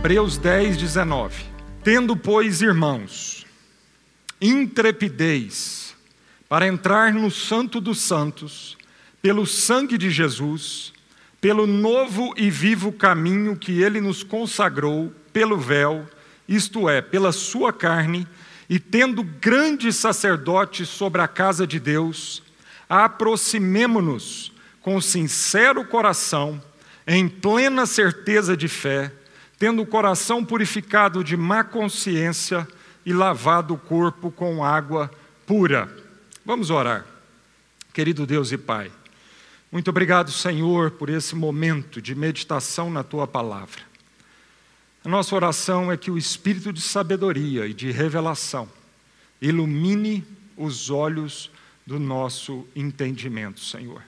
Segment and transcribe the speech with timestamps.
[0.00, 1.44] Hebreus 10, 19.
[1.84, 3.44] Tendo, pois, irmãos,
[4.40, 5.94] intrepidez
[6.48, 8.78] para entrar no Santo dos Santos,
[9.20, 10.94] pelo sangue de Jesus,
[11.38, 16.08] pelo novo e vivo caminho que ele nos consagrou pelo véu,
[16.48, 18.26] isto é, pela sua carne,
[18.70, 22.42] e tendo grande sacerdote sobre a casa de Deus,
[22.88, 26.60] aproximemo-nos com sincero coração,
[27.06, 29.12] em plena certeza de fé,
[29.60, 32.66] tendo o coração purificado de má consciência
[33.04, 35.10] e lavado o corpo com água
[35.46, 35.94] pura.
[36.46, 37.04] Vamos orar.
[37.92, 38.90] Querido Deus e Pai,
[39.70, 43.82] muito obrigado, Senhor, por esse momento de meditação na tua palavra.
[45.04, 48.66] A nossa oração é que o espírito de sabedoria e de revelação
[49.42, 50.24] ilumine
[50.56, 51.50] os olhos
[51.86, 54.02] do nosso entendimento, Senhor.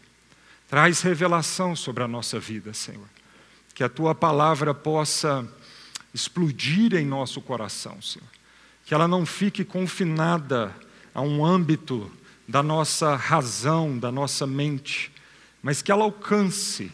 [0.66, 3.11] Traz revelação sobre a nossa vida, Senhor.
[3.74, 5.47] Que a tua palavra possa
[6.12, 8.28] explodir em nosso coração, Senhor.
[8.84, 10.74] Que ela não fique confinada
[11.14, 12.10] a um âmbito
[12.47, 15.10] da nossa razão, da nossa mente,
[15.62, 16.91] mas que ela alcance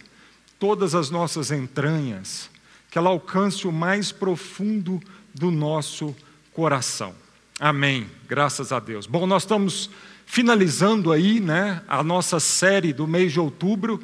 [0.59, 2.51] todas as nossas entranhas
[2.91, 5.01] que ela alcance o mais profundo
[5.35, 6.15] do nosso
[6.53, 7.15] coração.
[7.61, 8.07] Amém.
[8.27, 9.07] Graças a Deus.
[9.07, 9.91] Bom, nós estamos
[10.25, 14.01] finalizando aí, né, a nossa série do mês de outubro.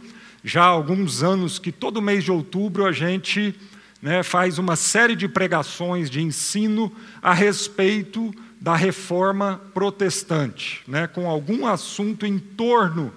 [0.47, 3.59] Já há alguns anos que todo mês de outubro a gente
[4.03, 6.93] né, faz uma série de pregações de ensino
[7.23, 13.11] a respeito da reforma protestante, né, com algum assunto em torno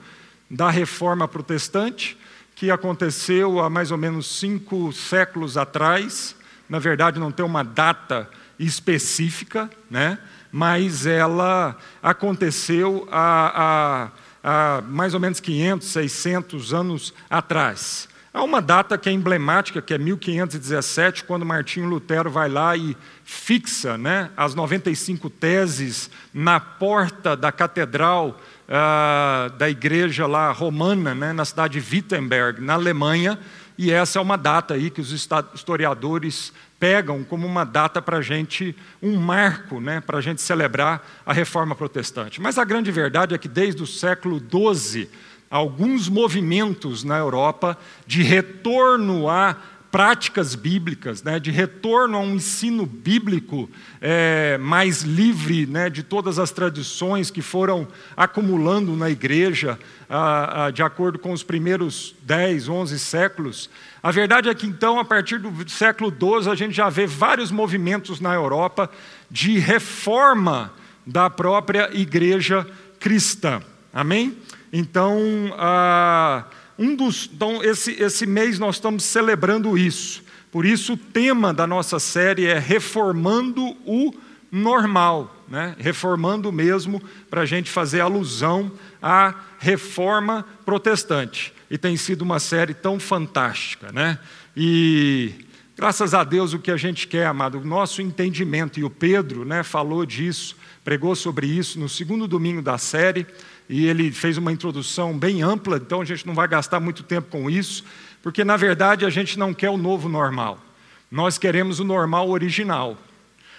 [0.50, 2.18] da reforma protestante
[2.56, 6.34] que aconteceu há mais ou menos cinco séculos atrás.
[6.70, 10.18] Na verdade, não tem uma data específica, né?
[10.52, 14.12] mas ela aconteceu há, há,
[14.48, 18.08] há mais ou menos 500, 600 anos atrás.
[18.34, 22.96] Há uma data que é emblemática, que é 1517, quando Martinho Lutero vai lá e
[23.26, 28.40] fixa né, as 95 teses na porta da catedral
[28.70, 33.38] uh, da igreja lá romana, né, na cidade de Wittenberg, na Alemanha,
[33.78, 38.22] e essa é uma data aí que os historiadores pegam como uma data para a
[38.22, 42.42] gente, um marco né, para a gente celebrar a reforma protestante.
[42.42, 45.10] Mas a grande verdade é que desde o século XII,
[45.50, 49.56] alguns movimentos na Europa de retorno a
[49.92, 53.70] práticas bíblicas, né, de retorno a um ensino bíblico
[54.02, 60.72] é, mais livre né, de todas as tradições que foram acumulando na igreja a, a,
[60.72, 63.70] de acordo com os primeiros 10, 11 séculos.
[64.04, 67.52] A verdade é que, então, a partir do século XII, a gente já vê vários
[67.52, 68.90] movimentos na Europa
[69.32, 70.74] de reforma
[71.06, 72.68] da própria igreja
[73.00, 73.62] cristã.
[73.94, 74.38] Amém?
[74.72, 75.20] Então,
[75.58, 76.46] a
[76.78, 80.24] um dos, então, esse, esse mês nós estamos celebrando isso.
[80.52, 84.14] Por isso, o tema da nossa série é Reformando o
[84.52, 85.76] Normal, né?
[85.78, 88.72] reformando mesmo, para a gente fazer alusão
[89.02, 91.54] à reforma protestante.
[91.70, 93.92] E tem sido uma série tão fantástica.
[93.92, 94.18] Né?
[94.56, 95.34] E
[95.76, 99.44] graças a Deus, o que a gente quer, amado, o nosso entendimento, e o Pedro
[99.44, 103.28] né, falou disso, pregou sobre isso no segundo domingo da série
[103.70, 107.30] e ele fez uma introdução bem ampla, então a gente não vai gastar muito tempo
[107.30, 107.84] com isso,
[108.24, 110.60] porque na verdade a gente não quer o novo normal.
[111.12, 112.98] Nós queremos o normal original.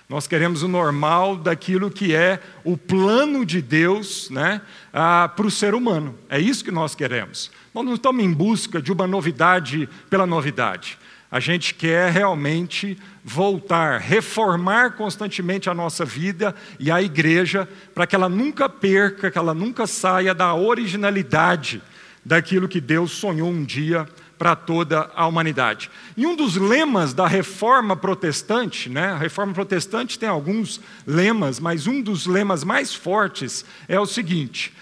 [0.09, 5.51] Nós queremos o normal daquilo que é o plano de Deus né, ah, para o
[5.51, 6.19] ser humano.
[6.31, 7.51] É isso que nós queremos.
[7.75, 10.99] Nós não estamos em busca de uma novidade pela novidade.
[11.31, 18.17] A gente quer realmente voltar, reformar constantemente a nossa vida e a igreja, para que
[18.17, 21.83] ela nunca perca, que ela nunca saia da originalidade
[22.25, 24.09] daquilo que Deus sonhou um dia
[24.39, 25.91] para toda a humanidade.
[26.17, 31.87] E um dos lemas da reforma protestante, né, a reforma protestante tem alguns lemas, mas
[31.87, 34.73] um dos lemas mais fortes é o seguinte: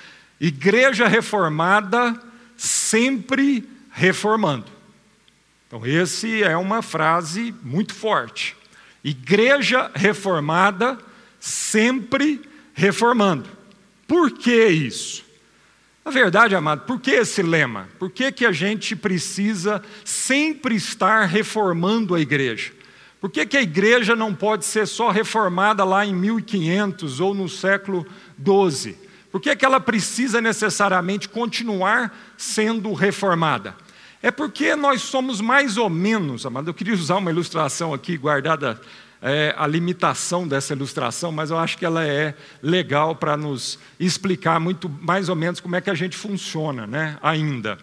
[0.41, 2.15] igreja reformada
[2.57, 4.76] sempre reformando.
[5.67, 8.57] Então, esse é uma frase muito forte.
[9.03, 10.99] Igreja reformada,
[11.41, 12.41] sempre
[12.73, 13.49] reformando.
[14.07, 15.25] Por que isso?
[16.05, 17.89] Na verdade, amado, por que esse lema?
[17.99, 22.73] Por que, que a gente precisa sempre estar reformando a igreja?
[23.21, 27.49] Por que, que a igreja não pode ser só reformada lá em 1500 ou no
[27.49, 28.07] século
[28.39, 28.97] XII?
[29.33, 33.75] Por que, que ela precisa necessariamente continuar sendo reformada?
[34.27, 38.81] É porque nós somos mais ou menos, amado, eu queria usar uma ilustração aqui, guardada
[39.23, 44.59] é, a limitação dessa ilustração, mas eu acho que ela é legal para nos explicar
[44.59, 47.79] muito mais ou menos como é que a gente funciona né, ainda.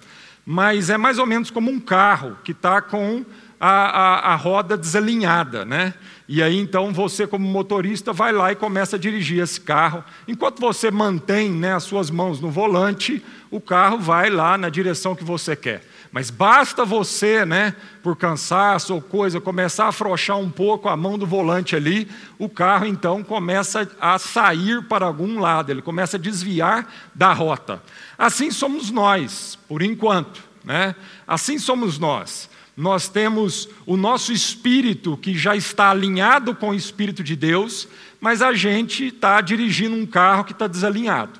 [0.45, 3.23] Mas é mais ou menos como um carro que está com
[3.57, 5.93] a, a, a roda desalinhada, né?
[6.27, 10.03] E aí então você, como motorista, vai lá e começa a dirigir esse carro.
[10.27, 15.15] Enquanto você mantém né, as suas mãos no volante, o carro vai lá na direção
[15.15, 15.93] que você quer.
[16.13, 21.17] Mas basta você, né, por cansaço ou coisa, começar a afrouxar um pouco a mão
[21.17, 22.07] do volante ali,
[22.37, 27.81] o carro então começa a sair para algum lado, ele começa a desviar da rota.
[28.15, 30.95] Assim somos nós, por enquanto, né?
[31.27, 32.47] Assim somos nós.
[32.77, 37.87] Nós temos o nosso espírito que já está alinhado com o espírito de Deus,
[38.21, 41.39] mas a gente está dirigindo um carro que está desalinhado.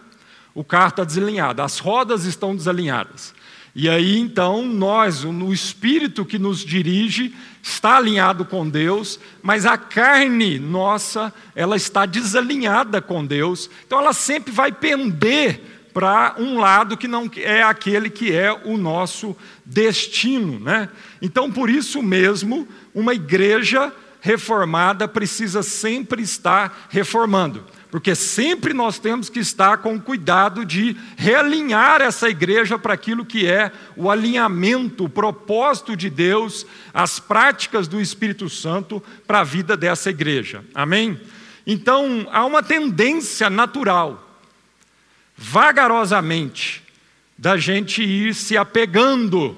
[0.55, 3.35] O carro está desalinhado, as rodas estão desalinhadas.
[3.75, 9.77] E aí então nós, o espírito que nos dirige, está alinhado com Deus, mas a
[9.77, 13.69] carne nossa, ela está desalinhada com Deus.
[13.85, 15.61] Então ela sempre vai pender
[15.91, 19.35] para um lado que não é aquele que é o nosso
[19.65, 20.89] destino, né?
[21.21, 23.91] Então por isso mesmo, uma igreja
[24.21, 32.01] reformada precisa sempre estar reformando porque sempre nós temos que estar com cuidado de realinhar
[32.01, 38.01] essa igreja para aquilo que é o alinhamento, o propósito de Deus, as práticas do
[38.01, 40.65] Espírito Santo para a vida dessa igreja.
[40.73, 41.21] Amém?
[41.67, 44.41] Então, há uma tendência natural,
[45.37, 46.81] vagarosamente,
[47.37, 49.55] da gente ir se apegando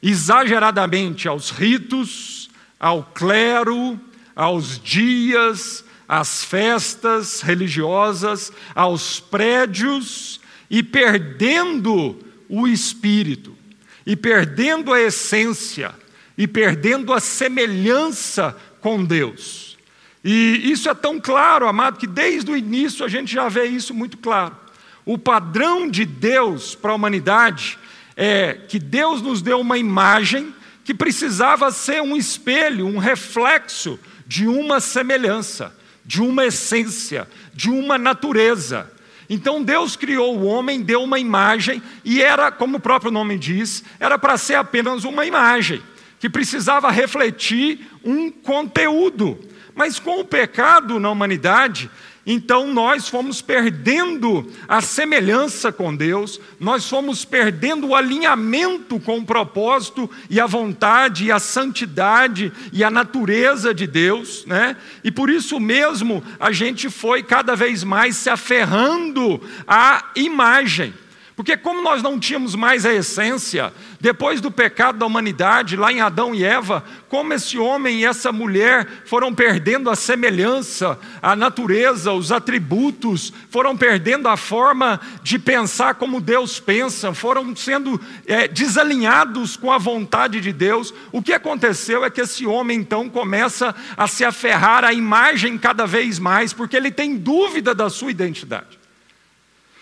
[0.00, 2.48] exageradamente aos ritos,
[2.78, 3.98] ao clero,
[4.36, 12.18] aos dias, às festas religiosas, aos prédios e perdendo
[12.48, 13.56] o espírito,
[14.04, 15.94] e perdendo a essência,
[16.38, 19.76] e perdendo a semelhança com Deus.
[20.24, 23.94] E isso é tão claro, amado, que desde o início a gente já vê isso
[23.94, 24.56] muito claro.
[25.04, 27.78] O padrão de Deus para a humanidade
[28.16, 30.52] é que Deus nos deu uma imagem
[30.84, 35.75] que precisava ser um espelho, um reflexo de uma semelhança
[36.06, 38.90] de uma essência, de uma natureza.
[39.28, 43.82] Então Deus criou o homem, deu uma imagem, e era, como o próprio nome diz,
[43.98, 45.82] era para ser apenas uma imagem,
[46.20, 49.38] que precisava refletir um conteúdo.
[49.74, 51.90] Mas com o pecado na humanidade,
[52.26, 59.24] então nós fomos perdendo a semelhança com Deus, nós fomos perdendo o alinhamento com o
[59.24, 64.76] propósito e a vontade e a santidade e a natureza de Deus, né?
[65.04, 70.92] E por isso mesmo a gente foi cada vez mais se aferrando à imagem.
[71.36, 76.00] Porque, como nós não tínhamos mais a essência, depois do pecado da humanidade, lá em
[76.00, 82.10] Adão e Eva, como esse homem e essa mulher foram perdendo a semelhança, a natureza,
[82.10, 89.58] os atributos, foram perdendo a forma de pensar como Deus pensa, foram sendo é, desalinhados
[89.58, 90.94] com a vontade de Deus.
[91.12, 95.86] O que aconteceu é que esse homem então começa a se aferrar à imagem cada
[95.86, 98.75] vez mais, porque ele tem dúvida da sua identidade.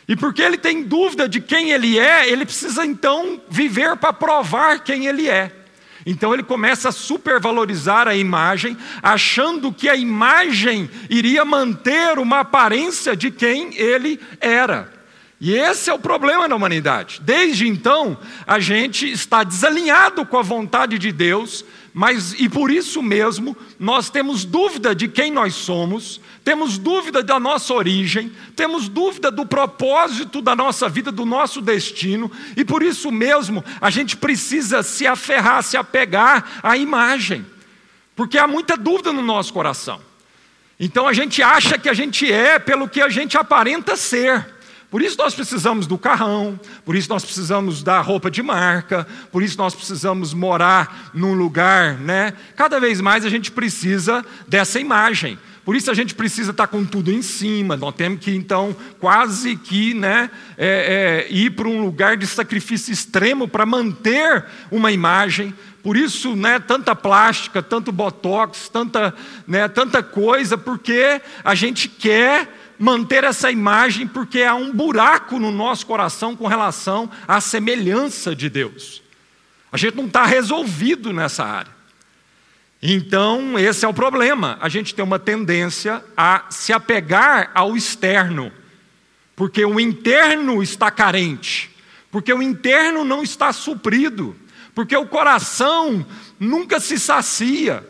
[0.06, 4.80] E porque ele tem dúvida de quem ele é, ele precisa então viver para provar
[4.80, 5.50] quem ele é.
[6.06, 13.16] Então ele começa a supervalorizar a imagem, achando que a imagem iria manter uma aparência
[13.16, 14.92] de quem ele era.
[15.40, 17.20] E esse é o problema na humanidade.
[17.22, 21.64] Desde então, a gente está desalinhado com a vontade de Deus,
[21.96, 27.38] mas e por isso mesmo nós temos dúvida de quem nós somos, temos dúvida da
[27.38, 33.12] nossa origem, temos dúvida do propósito da nossa vida, do nosso destino, e por isso
[33.12, 37.46] mesmo a gente precisa se aferrar, se apegar à imagem,
[38.16, 40.00] porque há muita dúvida no nosso coração.
[40.80, 44.53] Então a gente acha que a gente é pelo que a gente aparenta ser.
[44.94, 49.42] Por isso nós precisamos do carrão, por isso nós precisamos da roupa de marca, por
[49.42, 52.32] isso nós precisamos morar num lugar, né?
[52.54, 55.36] Cada vez mais a gente precisa dessa imagem.
[55.64, 57.76] Por isso a gente precisa estar com tudo em cima.
[57.76, 62.92] Nós temos que então quase que, né, é, é, ir para um lugar de sacrifício
[62.92, 65.52] extremo para manter uma imagem.
[65.82, 69.12] Por isso, né, tanta plástica, tanto botox, tanta,
[69.44, 75.50] né, tanta coisa, porque a gente quer manter essa imagem porque há um buraco no
[75.50, 79.02] nosso coração com relação à semelhança de Deus.
[79.70, 81.74] A gente não está resolvido nessa área.
[82.86, 84.58] Então, esse é o problema.
[84.60, 88.52] A gente tem uma tendência a se apegar ao externo,
[89.34, 91.74] porque o interno está carente,
[92.10, 94.36] porque o interno não está suprido,
[94.74, 96.06] porque o coração
[96.38, 97.82] nunca se sacia.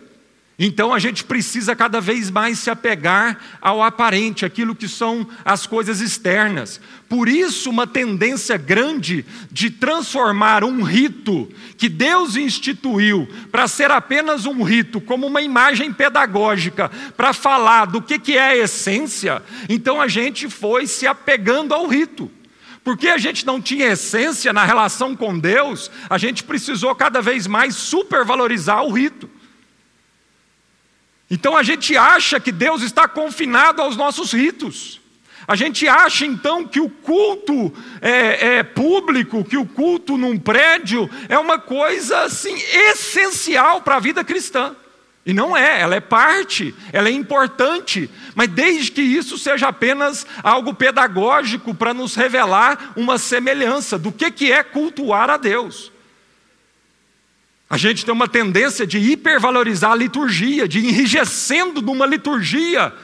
[0.56, 5.66] Então a gente precisa cada vez mais se apegar ao aparente, aquilo que são as
[5.66, 6.80] coisas externas.
[7.08, 14.46] Por isso, uma tendência grande de transformar um rito que Deus instituiu para ser apenas
[14.46, 20.00] um rito, como uma imagem pedagógica, para falar do que, que é a essência, então
[20.00, 22.30] a gente foi se apegando ao rito.
[22.84, 27.46] Porque a gente não tinha essência na relação com Deus, a gente precisou cada vez
[27.46, 29.28] mais supervalorizar o rito.
[31.34, 35.00] Então a gente acha que Deus está confinado aos nossos ritos.
[35.48, 41.10] A gente acha então que o culto é, é, público, que o culto num prédio
[41.28, 44.76] é uma coisa assim essencial para a vida cristã.
[45.26, 50.24] E não é, ela é parte, ela é importante, mas desde que isso seja apenas
[50.40, 55.90] algo pedagógico para nos revelar uma semelhança do que, que é cultuar a Deus.
[57.74, 62.94] A gente tem uma tendência de hipervalorizar a liturgia, de enrijecendo numa liturgia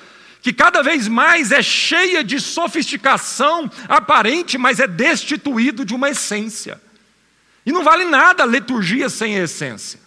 [0.40, 6.80] que cada vez mais é cheia de sofisticação aparente, mas é destituído de uma essência.
[7.66, 9.98] E não vale nada a liturgia sem a essência.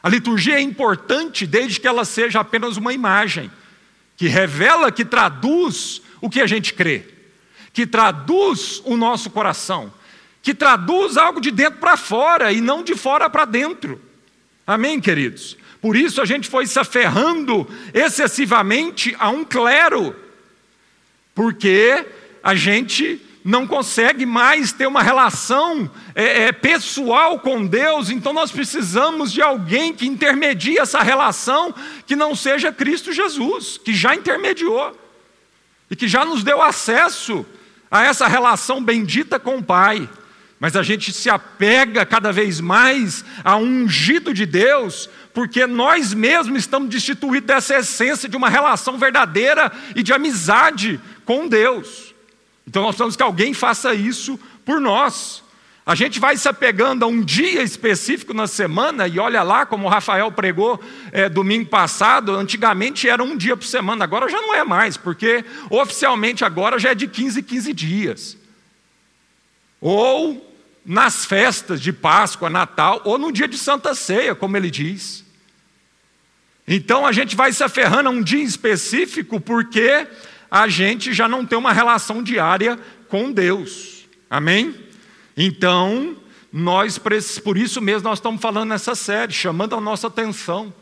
[0.00, 3.50] A liturgia é importante desde que ela seja apenas uma imagem,
[4.16, 7.08] que revela, que traduz o que a gente crê,
[7.72, 9.92] que traduz o nosso coração,
[10.42, 14.00] que traduz algo de dentro para fora e não de fora para dentro.
[14.66, 15.56] Amém, queridos?
[15.80, 20.14] Por isso a gente foi se aferrando excessivamente a um clero,
[21.34, 22.06] porque
[22.42, 28.52] a gente não consegue mais ter uma relação é, é, pessoal com Deus, então nós
[28.52, 31.74] precisamos de alguém que intermedie essa relação,
[32.06, 34.94] que não seja Cristo Jesus, que já intermediou
[35.90, 37.44] e que já nos deu acesso
[37.90, 40.08] a essa relação bendita com o Pai.
[40.60, 46.12] Mas a gente se apega cada vez mais a um ungido de Deus, porque nós
[46.12, 52.14] mesmos estamos destituídos dessa essência de uma relação verdadeira e de amizade com Deus.
[52.66, 55.42] Então nós precisamos que alguém faça isso por nós.
[55.86, 59.86] A gente vai se apegando a um dia específico na semana, e olha lá, como
[59.86, 60.78] o Rafael pregou
[61.10, 65.42] é, domingo passado, antigamente era um dia por semana, agora já não é mais, porque
[65.70, 68.36] oficialmente agora já é de 15 em 15 dias.
[69.80, 70.49] Ou
[70.84, 75.24] nas festas de Páscoa, Natal, ou no dia de Santa Ceia, como ele diz.
[76.66, 80.06] Então a gente vai se aferrando a um dia específico porque
[80.50, 84.06] a gente já não tem uma relação diária com Deus.
[84.28, 84.74] Amém?
[85.36, 86.16] Então,
[86.52, 90.72] nós por isso mesmo nós estamos falando nessa série, chamando a nossa atenção.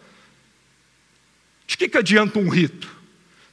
[1.66, 2.88] De que, que adianta um rito?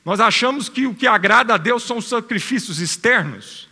[0.03, 3.67] Nós achamos que o que agrada a Deus são os sacrifícios externos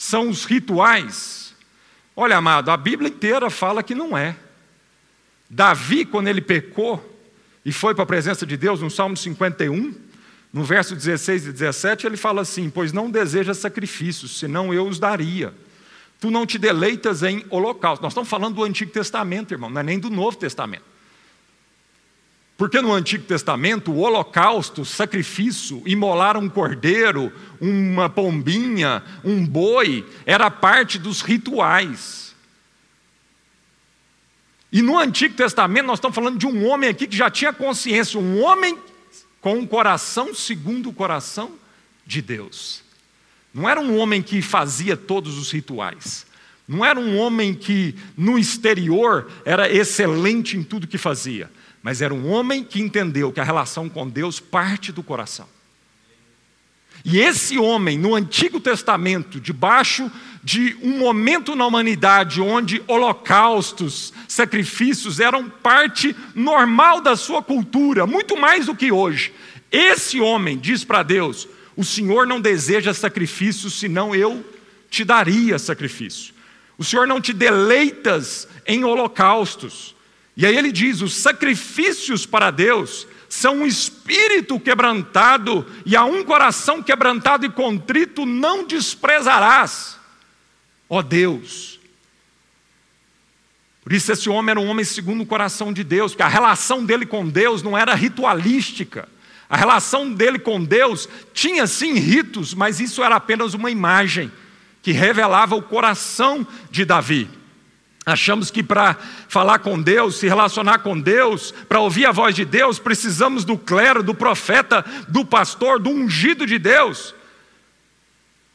[0.00, 1.54] são os rituais.
[2.16, 4.34] Olha, amado, a Bíblia inteira fala que não é.
[5.48, 7.20] Davi, quando ele pecou
[7.66, 9.94] e foi para a presença de Deus, no Salmo 51,
[10.54, 14.98] no verso 16 e 17, ele fala assim: Pois não deseja sacrifícios, senão eu os
[14.98, 15.52] daria.
[16.18, 18.02] Tu não te deleitas em holocausto.
[18.02, 20.84] Nós estamos falando do Antigo Testamento, irmão, não é nem do Novo Testamento.
[22.60, 30.06] Porque no Antigo Testamento, o holocausto, o sacrifício, imolar um cordeiro, uma pombinha, um boi,
[30.26, 32.36] era parte dos rituais.
[34.70, 38.20] E no Antigo Testamento, nós estamos falando de um homem aqui que já tinha consciência,
[38.20, 38.76] um homem
[39.40, 41.52] com um coração segundo o coração
[42.06, 42.82] de Deus.
[43.54, 46.26] Não era um homem que fazia todos os rituais.
[46.68, 51.50] Não era um homem que no exterior era excelente em tudo que fazia
[51.82, 55.48] mas era um homem que entendeu que a relação com Deus parte do coração.
[57.04, 60.10] E esse homem, no Antigo Testamento, debaixo
[60.42, 68.36] de um momento na humanidade onde holocaustos, sacrifícios eram parte normal da sua cultura, muito
[68.36, 69.32] mais do que hoje.
[69.72, 74.44] Esse homem diz para Deus: O Senhor não deseja sacrifícios, senão eu
[74.90, 76.34] te daria sacrifício.
[76.76, 79.94] O Senhor não te deleitas em holocaustos.
[80.40, 86.24] E aí ele diz: os sacrifícios para Deus são um espírito quebrantado, e a um
[86.24, 89.98] coração quebrantado e contrito não desprezarás,
[90.88, 91.78] ó Deus.
[93.82, 96.86] Por isso, esse homem era um homem segundo o coração de Deus, porque a relação
[96.86, 99.06] dele com Deus não era ritualística.
[99.46, 104.32] A relação dele com Deus tinha sim ritos, mas isso era apenas uma imagem
[104.80, 107.28] que revelava o coração de Davi.
[108.04, 108.96] Achamos que para
[109.28, 113.58] falar com Deus, se relacionar com Deus, para ouvir a voz de Deus, precisamos do
[113.58, 117.14] clero, do profeta, do pastor, do ungido de Deus.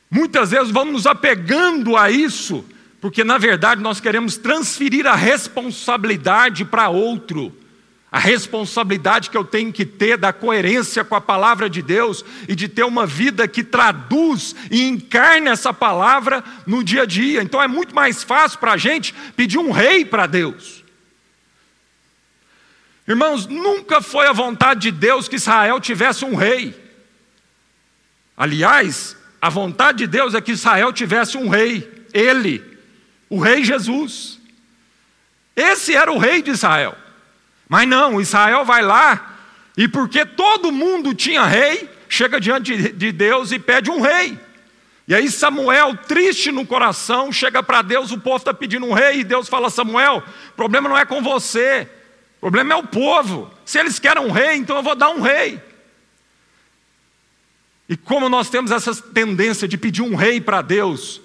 [0.10, 2.66] Muitas vezes vamos nos apegando a isso,
[3.00, 7.56] porque na verdade nós queremos transferir a responsabilidade para outro.
[8.16, 12.56] A responsabilidade que eu tenho que ter da coerência com a palavra de Deus e
[12.56, 17.44] de ter uma vida que traduz e encarna essa palavra no dia a dia.
[17.44, 20.82] Então é muito mais fácil para a gente pedir um rei para Deus.
[23.06, 26.74] Irmãos, nunca foi a vontade de Deus que Israel tivesse um rei.
[28.38, 32.64] Aliás, a vontade de Deus é que Israel tivesse um rei, ele,
[33.30, 34.40] o rei Jesus.
[35.54, 37.04] Esse era o rei de Israel.
[37.68, 39.38] Mas não, Israel vai lá
[39.78, 44.40] e porque todo mundo tinha rei, chega diante de Deus e pede um rei.
[45.08, 49.20] E aí Samuel, triste no coração, chega para Deus, o povo está pedindo um rei,
[49.20, 51.88] e Deus fala: Samuel, o problema não é com você,
[52.38, 53.52] o problema é o povo.
[53.66, 55.62] Se eles querem um rei, então eu vou dar um rei.
[57.88, 61.22] E como nós temos essa tendência de pedir um rei para Deus,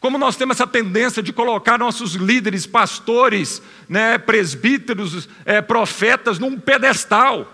[0.00, 6.58] como nós temos essa tendência de colocar nossos líderes, pastores, né, presbíteros, é, profetas num
[6.58, 7.46] pedestal.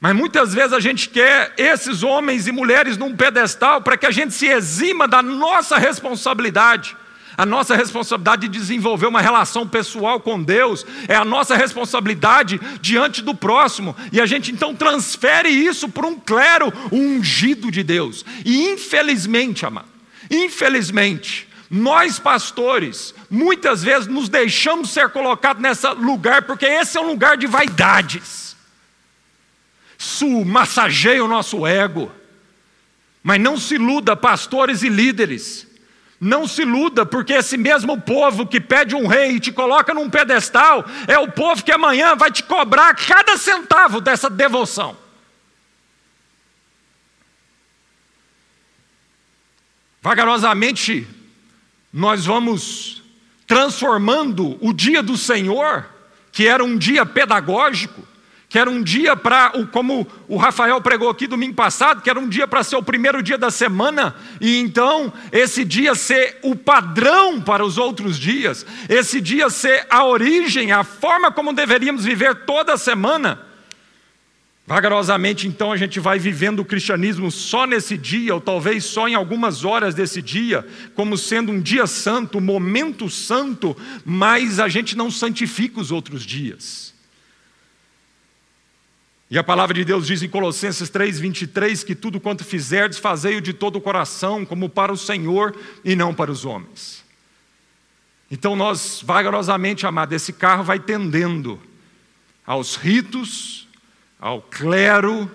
[0.00, 4.10] Mas muitas vezes a gente quer esses homens e mulheres num pedestal para que a
[4.10, 6.96] gente se exima da nossa responsabilidade.
[7.36, 13.22] A nossa responsabilidade de desenvolver uma relação pessoal com Deus é a nossa responsabilidade diante
[13.22, 13.94] do próximo.
[14.12, 18.24] E a gente então transfere isso para um clero ungido de Deus.
[18.44, 19.93] E infelizmente, amado,
[20.30, 27.06] Infelizmente, nós pastores, muitas vezes nos deixamos ser colocados nesse lugar, porque esse é um
[27.06, 28.56] lugar de vaidades.
[29.98, 32.12] Isso massageia o nosso ego.
[33.22, 35.66] Mas não se iluda, pastores e líderes.
[36.20, 40.08] Não se iluda, porque esse mesmo povo que pede um rei e te coloca num
[40.08, 45.03] pedestal, é o povo que amanhã vai te cobrar cada centavo dessa devoção.
[50.04, 51.08] Vagarosamente,
[51.90, 53.02] nós vamos
[53.46, 55.86] transformando o dia do Senhor,
[56.30, 58.06] que era um dia pedagógico,
[58.46, 62.28] que era um dia para, como o Rafael pregou aqui domingo passado, que era um
[62.28, 67.40] dia para ser o primeiro dia da semana, e então esse dia ser o padrão
[67.40, 72.74] para os outros dias, esse dia ser a origem, a forma como deveríamos viver toda
[72.74, 73.53] a semana.
[74.66, 79.14] Vagarosamente, então, a gente vai vivendo o cristianismo só nesse dia, ou talvez só em
[79.14, 84.96] algumas horas desse dia, como sendo um dia santo, um momento santo, mas a gente
[84.96, 86.94] não santifica os outros dias.
[89.30, 93.52] E a palavra de Deus diz em Colossenses 3,23 que tudo quanto fizerdes, fazei-o de
[93.52, 97.04] todo o coração, como para o Senhor e não para os homens.
[98.30, 101.60] Então, nós, vagarosamente, amado, esse carro vai tendendo
[102.46, 103.68] aos ritos,
[104.24, 105.30] ao clero,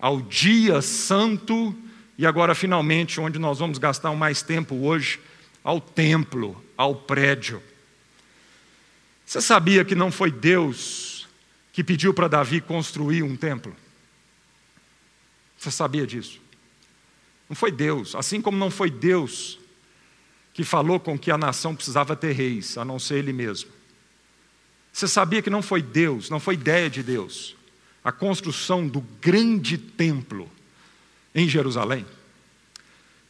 [0.00, 1.72] ao dia santo
[2.18, 5.20] e agora, finalmente, onde nós vamos gastar mais tempo hoje,
[5.62, 7.62] ao templo, ao prédio.
[9.24, 11.28] Você sabia que não foi Deus
[11.72, 13.76] que pediu para Davi construir um templo?
[15.56, 16.40] Você sabia disso?
[17.48, 19.56] Não foi Deus, assim como não foi Deus
[20.52, 23.70] que falou com que a nação precisava ter reis, a não ser Ele mesmo.
[24.92, 27.55] Você sabia que não foi Deus, não foi ideia de Deus,
[28.06, 30.48] a construção do grande templo
[31.34, 32.06] em Jerusalém.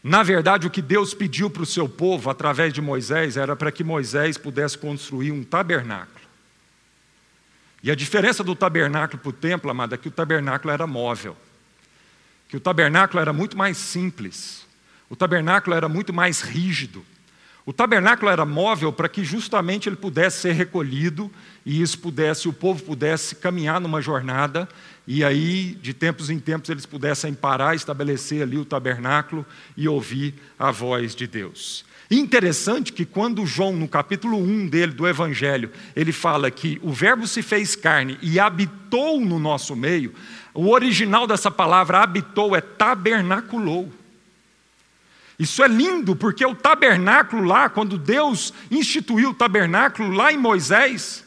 [0.05, 3.73] Na verdade, o que Deus pediu para o seu povo através de Moisés era para
[3.73, 6.27] que Moisés pudesse construir um tabernáculo.
[7.83, 11.35] E a diferença do tabernáculo para o templo, amada, é que o tabernáculo era móvel,
[12.47, 14.67] que o tabernáculo era muito mais simples,
[15.09, 17.03] o tabernáculo era muito mais rígido.
[17.66, 21.29] O tabernáculo era móvel para que justamente ele pudesse ser recolhido
[21.64, 24.68] e isso pudesse, o povo pudesse caminhar numa jornada
[25.07, 30.35] e aí, de tempos em tempos, eles pudessem parar, estabelecer ali o tabernáculo e ouvir
[30.59, 31.85] a voz de Deus.
[32.11, 37.26] interessante que quando João, no capítulo 1 dele, do Evangelho, ele fala que o Verbo
[37.26, 40.12] se fez carne e habitou no nosso meio,
[40.52, 43.92] o original dessa palavra habitou é tabernaculou.
[45.38, 51.25] Isso é lindo, porque o tabernáculo lá, quando Deus instituiu o tabernáculo lá em Moisés,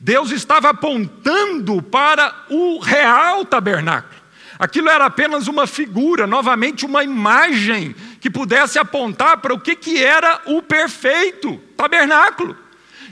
[0.00, 4.22] Deus estava apontando para o real tabernáculo.
[4.58, 10.02] Aquilo era apenas uma figura, novamente uma imagem que pudesse apontar para o que, que
[10.02, 12.56] era o perfeito tabernáculo.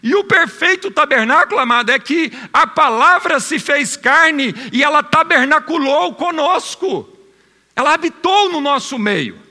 [0.03, 6.15] E o perfeito tabernáculo, amado, é que a palavra se fez carne e ela tabernaculou
[6.15, 7.09] conosco,
[7.77, 9.50] ela habitou no nosso meio.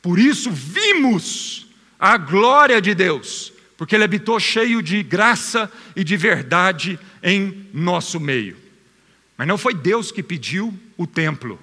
[0.00, 1.66] Por isso vimos
[1.98, 8.20] a glória de Deus, porque Ele habitou cheio de graça e de verdade em nosso
[8.20, 8.56] meio.
[9.36, 11.60] Mas não foi Deus que pediu o templo.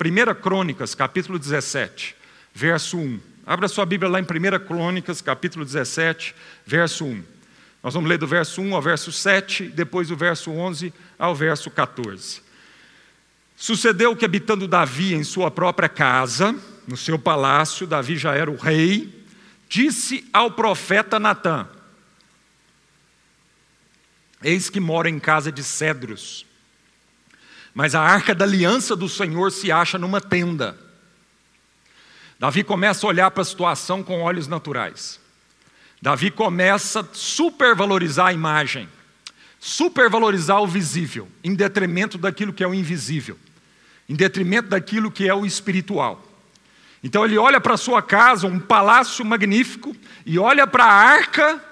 [0.00, 2.16] 1 Crônicas, capítulo 17,
[2.52, 3.20] verso 1.
[3.46, 6.34] Abra sua Bíblia lá em 1 Crônicas, capítulo 17,
[6.66, 7.22] verso 1.
[7.82, 11.70] Nós vamos ler do verso 1 ao verso 7, depois do verso 11 ao verso
[11.70, 12.40] 14.
[13.56, 16.54] Sucedeu que, habitando Davi em sua própria casa,
[16.86, 19.24] no seu palácio, Davi já era o rei,
[19.68, 21.68] disse ao profeta Natã:
[24.42, 26.46] Eis que moro em casa de cedros,
[27.74, 30.78] mas a arca da aliança do Senhor se acha numa tenda.
[32.38, 35.20] Davi começa a olhar para a situação com olhos naturais.
[36.00, 38.88] Davi começa a supervalorizar a imagem,
[39.60, 43.38] supervalorizar o visível, em detrimento daquilo que é o invisível
[44.08, 46.22] em detrimento daquilo que é o espiritual.
[47.02, 51.62] Então ele olha para sua casa, um palácio magnífico, e olha para a arca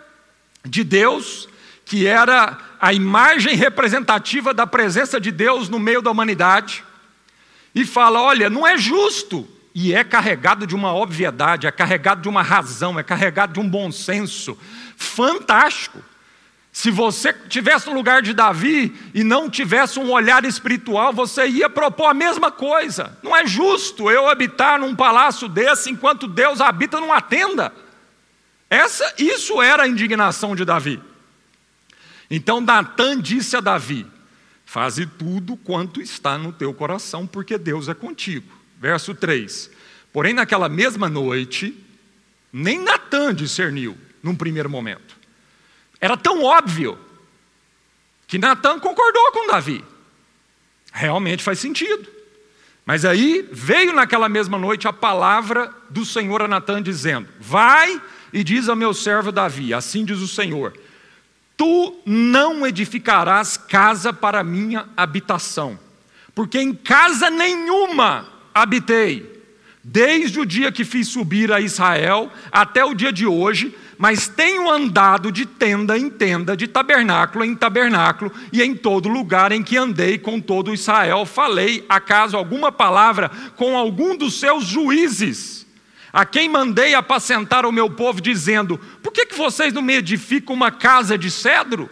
[0.64, 1.48] de Deus,
[1.84, 6.84] que era a imagem representativa da presença de Deus no meio da humanidade,
[7.74, 9.48] e fala: Olha, não é justo.
[9.72, 13.68] E é carregado de uma obviedade, é carregado de uma razão, é carregado de um
[13.68, 14.58] bom senso.
[14.96, 16.02] Fantástico.
[16.72, 21.68] Se você tivesse no lugar de Davi e não tivesse um olhar espiritual, você ia
[21.68, 23.18] propor a mesma coisa.
[23.22, 27.72] Não é justo eu habitar num palácio desse enquanto Deus habita numa tenda.
[28.68, 31.00] Essa, isso era a indignação de Davi.
[32.30, 34.06] Então Natan disse a Davi:
[34.64, 38.46] Faze tudo quanto está no teu coração, porque Deus é contigo.
[38.78, 39.68] Verso 3.
[40.12, 41.76] Porém, naquela mesma noite,
[42.52, 45.19] nem Natan discerniu num primeiro momento.
[46.00, 46.98] Era tão óbvio
[48.26, 49.84] que Natan concordou com Davi.
[50.92, 52.08] Realmente faz sentido.
[52.86, 58.00] Mas aí veio naquela mesma noite a palavra do Senhor a Natan dizendo: Vai
[58.32, 60.72] e diz ao meu servo Davi: Assim diz o Senhor:
[61.56, 65.78] Tu não edificarás casa para minha habitação,
[66.34, 69.44] porque em casa nenhuma habitei,
[69.84, 74.70] desde o dia que fiz subir a Israel até o dia de hoje, mas tenho
[74.70, 79.76] andado de tenda em tenda, de tabernáculo em tabernáculo, e em todo lugar em que
[79.76, 85.66] andei com todo Israel, falei, acaso alguma palavra com algum dos seus juízes,
[86.10, 90.56] a quem mandei apacentar o meu povo, dizendo: Por que, que vocês não me edificam
[90.56, 91.90] uma casa de cedro?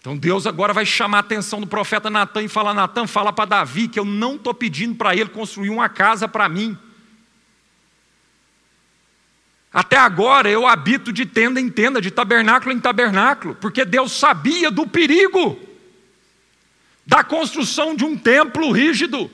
[0.00, 3.44] Então Deus agora vai chamar a atenção do profeta Natan e falar: Natan, fala para
[3.44, 6.76] Davi que eu não estou pedindo para ele construir uma casa para mim.
[9.72, 14.70] Até agora eu habito de tenda em tenda, de tabernáculo em tabernáculo, porque Deus sabia
[14.70, 15.58] do perigo
[17.06, 19.30] da construção de um templo rígido.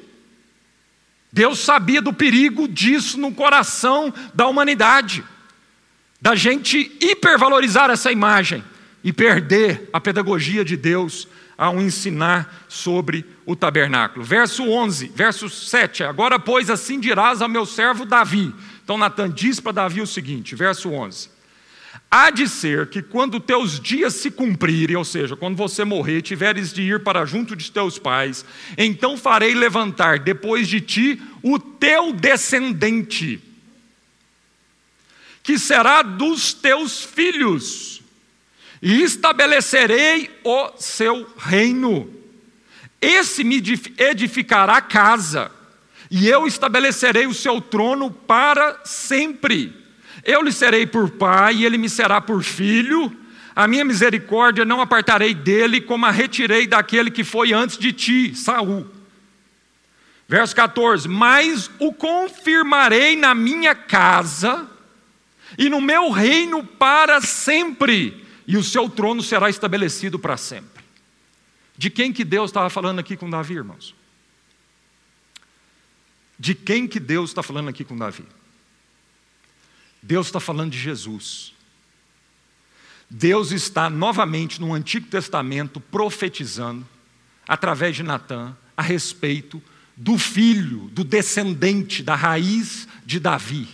[1.32, 5.24] Deus sabia do perigo disso no coração da humanidade,
[6.20, 8.64] da gente hipervalorizar essa imagem
[9.04, 14.24] e perder a pedagogia de Deus ao ensinar sobre o tabernáculo.
[14.24, 16.04] Verso 11, verso 7.
[16.04, 18.54] Agora, pois, assim dirás ao meu servo Davi:
[18.88, 21.28] então Natan diz para Davi o seguinte, verso 11:
[22.10, 26.72] Há de ser que quando teus dias se cumprirem, ou seja, quando você morrer, tiveres
[26.72, 28.46] de ir para junto de teus pais,
[28.78, 33.42] então farei levantar depois de ti o teu descendente,
[35.42, 38.00] que será dos teus filhos,
[38.80, 42.10] e estabelecerei o seu reino.
[43.02, 43.62] Esse me
[43.98, 45.57] edificará casa
[46.10, 49.74] e eu estabelecerei o seu trono para sempre.
[50.24, 53.14] Eu lhe serei por pai, e ele me será por filho.
[53.54, 58.34] A minha misericórdia não apartarei dele, como a retirei daquele que foi antes de ti,
[58.34, 58.86] Saul.
[60.26, 64.68] Verso 14: Mas o confirmarei na minha casa
[65.56, 70.84] e no meu reino para sempre, e o seu trono será estabelecido para sempre.
[71.76, 73.97] De quem que Deus estava falando aqui com Davi, irmãos?
[76.38, 78.24] De quem que Deus está falando aqui com Davi?
[80.02, 81.52] Deus está falando de Jesus.
[83.10, 86.86] Deus está novamente no Antigo Testamento profetizando,
[87.46, 89.62] através de Natã, a respeito
[89.96, 93.68] do filho, do descendente, da raiz de Davi.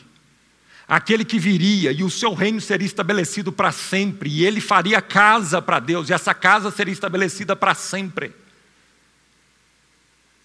[0.87, 5.61] Aquele que viria e o seu reino seria estabelecido para sempre, e ele faria casa
[5.61, 8.33] para Deus, e essa casa seria estabelecida para sempre.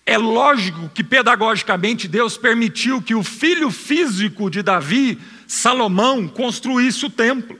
[0.09, 7.11] É lógico que pedagogicamente Deus permitiu que o filho físico de Davi, Salomão, construísse o
[7.11, 7.59] templo.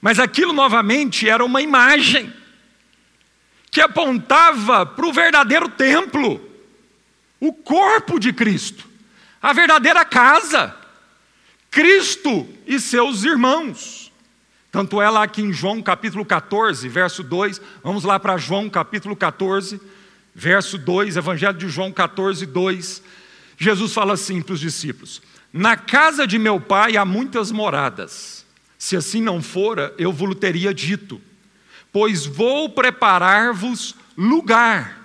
[0.00, 2.32] Mas aquilo novamente era uma imagem
[3.68, 6.40] que apontava para o verdadeiro templo,
[7.40, 8.88] o corpo de Cristo,
[9.42, 10.72] a verdadeira casa,
[11.68, 14.12] Cristo e seus irmãos.
[14.70, 19.16] Tanto é lá que em João capítulo 14, verso 2, vamos lá para João capítulo
[19.16, 19.97] 14
[20.38, 23.02] Verso 2, Evangelho de João 14, 2.
[23.58, 25.20] Jesus fala assim para os discípulos:
[25.52, 28.46] Na casa de meu pai há muitas moradas.
[28.78, 31.20] Se assim não fora, eu vos teria dito,
[31.92, 34.96] pois vou preparar-vos lugar.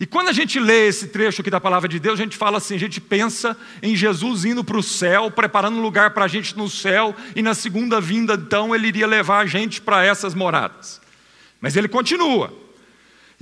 [0.00, 2.58] E quando a gente lê esse trecho aqui da palavra de Deus, a gente fala
[2.58, 6.28] assim, a gente pensa em Jesus indo para o céu, preparando um lugar para a
[6.28, 10.34] gente no céu, e na segunda vinda, então, ele iria levar a gente para essas
[10.34, 11.00] moradas.
[11.60, 12.61] Mas ele continua: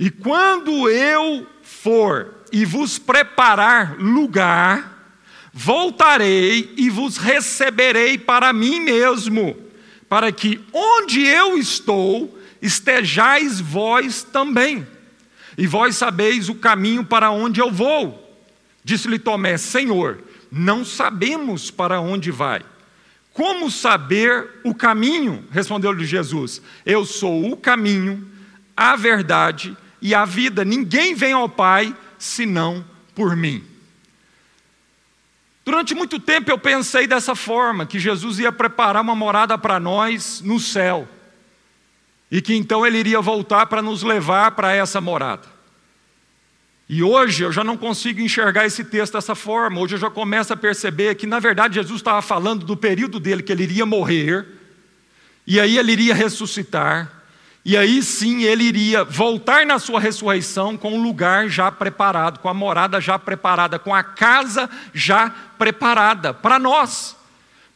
[0.01, 5.15] E quando eu for e vos preparar lugar,
[5.53, 9.55] voltarei e vos receberei para mim mesmo,
[10.09, 14.87] para que onde eu estou, estejais vós também.
[15.55, 18.43] E vós sabeis o caminho para onde eu vou.
[18.83, 20.17] Disse-lhe Tomé: Senhor,
[20.51, 22.61] não sabemos para onde vai.
[23.33, 25.45] Como saber o caminho?
[25.51, 28.27] Respondeu-lhe Jesus: Eu sou o caminho,
[28.75, 30.65] a verdade e a vida.
[30.65, 32.83] Ninguém vem ao Pai senão
[33.13, 33.63] por mim.
[35.63, 40.41] Durante muito tempo eu pensei dessa forma, que Jesus ia preparar uma morada para nós
[40.41, 41.07] no céu,
[42.31, 45.47] e que então ele iria voltar para nos levar para essa morada.
[46.89, 50.51] E hoje eu já não consigo enxergar esse texto dessa forma, hoje eu já começo
[50.51, 54.45] a perceber que na verdade Jesus estava falando do período dele, que ele iria morrer,
[55.45, 57.20] e aí ele iria ressuscitar,
[57.63, 62.49] e aí sim ele iria voltar na sua ressurreição com um lugar já preparado, com
[62.49, 67.15] a morada já preparada, com a casa já preparada para nós.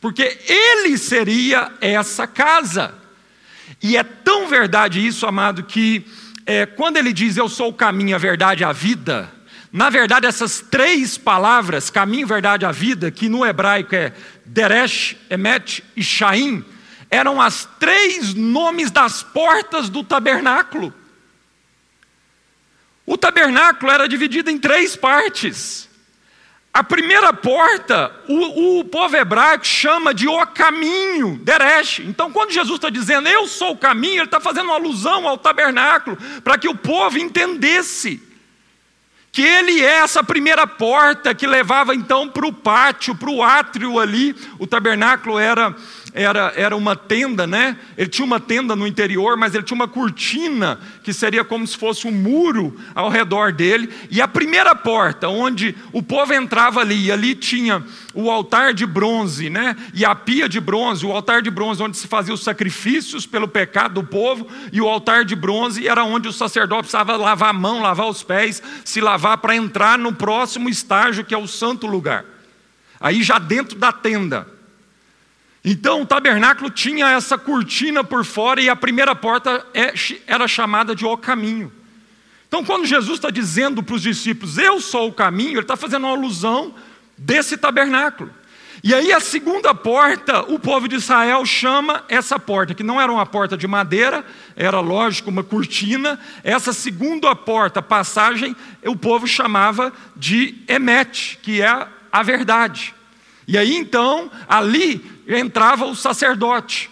[0.02, 2.96] Porque ele seria essa casa.
[3.82, 6.06] E é tão verdade isso, amado, que
[6.48, 9.32] é, quando ele diz eu sou o caminho, a verdade e a vida,
[9.72, 14.14] na verdade essas três palavras, caminho, verdade e a vida, que no hebraico é
[14.46, 16.64] Deresh, Emet e Shaim,
[17.16, 20.94] eram as três nomes das portas do tabernáculo.
[23.06, 25.88] O tabernáculo era dividido em três partes.
[26.74, 32.00] A primeira porta, o, o povo hebraico chama de o caminho, Deresh.
[32.00, 35.38] Então, quando Jesus está dizendo eu sou o caminho, ele está fazendo uma alusão ao
[35.38, 38.22] tabernáculo, para que o povo entendesse
[39.32, 44.00] que ele é essa primeira porta que levava então para o pátio, para o átrio
[44.00, 44.36] ali.
[44.58, 45.76] O tabernáculo era
[46.16, 47.78] era, era uma tenda, né?
[47.98, 51.78] Ele tinha uma tenda no interior, mas ele tinha uma cortina que seria como se
[51.78, 53.90] fosse um muro ao redor dele.
[54.10, 58.86] E a primeira porta, onde o povo entrava ali, e ali tinha o altar de
[58.86, 59.76] bronze, né?
[59.94, 63.48] E a pia de bronze, o altar de bronze onde se fazia os sacrifícios pelo
[63.48, 67.54] pecado do povo, e o altar de bronze era onde o sacerdote precisava lavar a
[67.54, 71.86] mão, lavar os pés, se lavar para entrar no próximo estágio que é o santo
[71.86, 72.24] lugar.
[73.02, 74.55] Aí já dentro da tenda.
[75.68, 79.96] Então o tabernáculo tinha essa cortina por fora e a primeira porta é,
[80.28, 81.74] era chamada de o caminho.
[82.48, 86.06] Então, quando Jesus está dizendo para os discípulos, eu sou o caminho, ele está fazendo
[86.06, 86.76] uma alusão
[87.18, 88.32] desse tabernáculo.
[88.84, 93.12] E aí, a segunda porta, o povo de Israel chama essa porta, que não era
[93.12, 94.24] uma porta de madeira,
[94.56, 96.20] era lógico, uma cortina.
[96.44, 102.94] Essa segunda porta, passagem, o povo chamava de Emet, que é a verdade.
[103.48, 106.90] E aí então, ali entrava o sacerdote.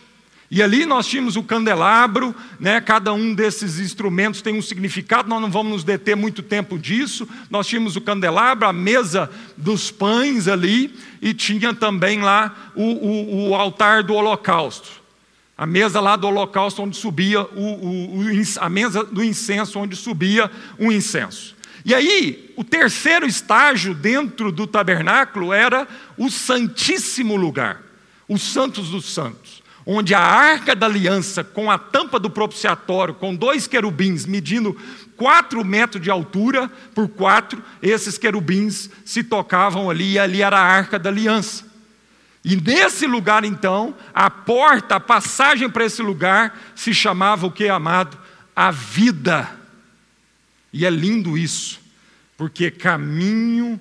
[0.50, 2.80] E ali nós tínhamos o candelabro, né?
[2.80, 7.28] cada um desses instrumentos tem um significado, nós não vamos nos deter muito tempo disso.
[7.50, 13.50] Nós tínhamos o candelabro, a mesa dos pães ali, e tinha também lá o, o,
[13.50, 15.02] o altar do holocausto.
[15.58, 18.22] A mesa lá do holocausto onde subia o,
[18.60, 21.56] a mesa do incenso onde subia o incenso.
[21.86, 27.82] E aí, o terceiro estágio dentro do tabernáculo era o Santíssimo Lugar,
[28.28, 33.36] os Santos dos Santos, onde a arca da aliança, com a tampa do propiciatório, com
[33.36, 34.78] dois querubins medindo
[35.18, 40.66] quatro metros de altura por quatro, esses querubins se tocavam ali, e ali era a
[40.66, 41.66] arca da aliança.
[42.44, 47.70] E nesse lugar, então, a porta, a passagem para esse lugar, se chamava o que,
[47.70, 48.18] amado?
[48.56, 49.50] A vida.
[50.74, 51.80] E é lindo isso,
[52.36, 53.80] porque caminho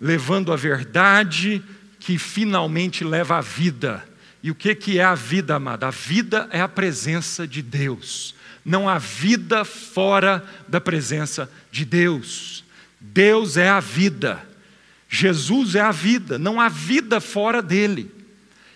[0.00, 1.62] levando a verdade
[1.98, 4.04] que finalmente leva à vida.
[4.42, 5.88] E o que, que é a vida, amada?
[5.88, 8.34] A vida é a presença de Deus.
[8.64, 12.64] Não há vida fora da presença de Deus.
[13.00, 14.46] Deus é a vida.
[15.08, 16.38] Jesus é a vida.
[16.38, 18.10] Não há vida fora dele.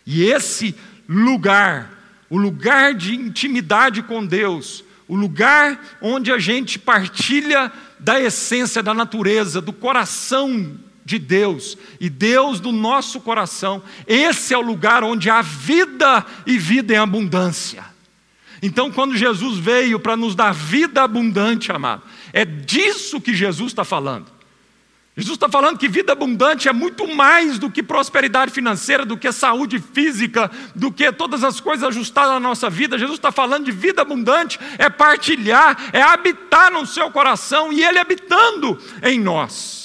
[0.07, 0.75] E esse
[1.09, 1.91] lugar,
[2.29, 8.95] o lugar de intimidade com Deus, o lugar onde a gente partilha da essência da
[8.95, 13.83] natureza, do coração de Deus e Deus do nosso coração.
[14.07, 17.85] Esse é o lugar onde há vida e vida em abundância.
[18.63, 23.85] Então, quando Jesus veio para nos dar vida abundante, amado, é disso que Jesus está
[23.85, 24.27] falando.
[25.15, 29.31] Jesus está falando que vida abundante é muito mais do que prosperidade financeira, do que
[29.31, 32.97] saúde física, do que todas as coisas ajustadas na nossa vida.
[32.97, 37.99] Jesus está falando de vida abundante, é partilhar, é habitar no seu coração e Ele
[37.99, 39.82] habitando em nós.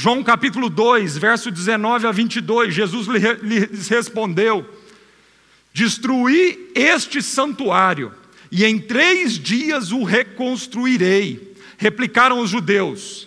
[0.00, 3.08] João capítulo 2, verso 19 a 22, Jesus
[3.42, 4.64] lhes respondeu:
[5.74, 8.12] Destruí este santuário,
[8.48, 11.52] e em três dias o reconstruirei.
[11.76, 13.26] Replicaram os judeus.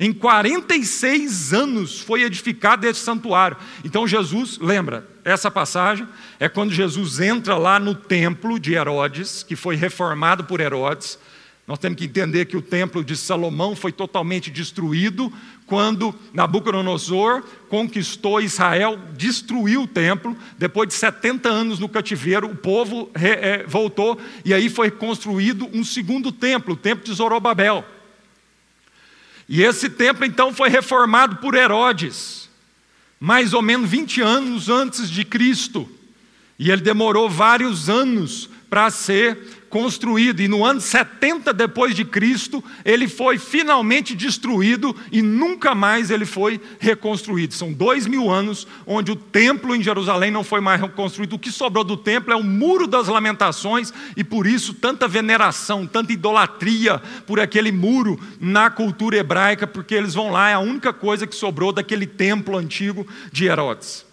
[0.00, 3.58] Em 46 anos foi edificado esse santuário.
[3.84, 6.08] Então Jesus, lembra, essa passagem
[6.40, 11.18] é quando Jesus entra lá no templo de Herodes, que foi reformado por Herodes.
[11.66, 15.32] Nós temos que entender que o templo de Salomão foi totalmente destruído
[15.66, 20.36] quando Nabucodonosor conquistou Israel, destruiu o templo.
[20.56, 25.84] Depois de 70 anos no cativeiro, o povo é, voltou e aí foi construído um
[25.84, 27.84] segundo templo, o templo de Zorobabel.
[29.48, 32.48] E esse templo então foi reformado por Herodes,
[33.18, 35.88] mais ou menos 20 anos antes de Cristo.
[36.58, 42.64] E ele demorou vários anos para ser construído, e no ano 70 depois de Cristo,
[42.82, 47.52] ele foi finalmente destruído e nunca mais ele foi reconstruído.
[47.52, 51.36] São dois mil anos onde o templo em Jerusalém não foi mais reconstruído.
[51.36, 55.86] O que sobrou do templo é o muro das lamentações, e por isso tanta veneração,
[55.86, 60.90] tanta idolatria por aquele muro na cultura hebraica, porque eles vão lá, é a única
[60.90, 64.06] coisa que sobrou daquele templo antigo de Herodes.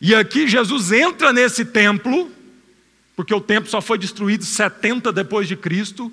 [0.00, 2.30] E aqui Jesus entra nesse templo,
[3.20, 6.10] porque o templo só foi destruído 70 depois de Cristo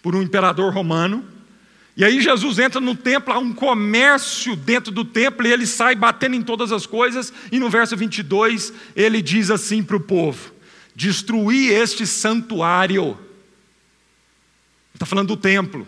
[0.00, 1.24] por um imperador romano.
[1.96, 5.96] E aí Jesus entra no templo, há um comércio dentro do templo e ele sai
[5.96, 10.52] batendo em todas as coisas, e no verso 22 ele diz assim para o povo:
[10.94, 13.18] Destruí este santuário.
[14.94, 15.84] Está falando do templo.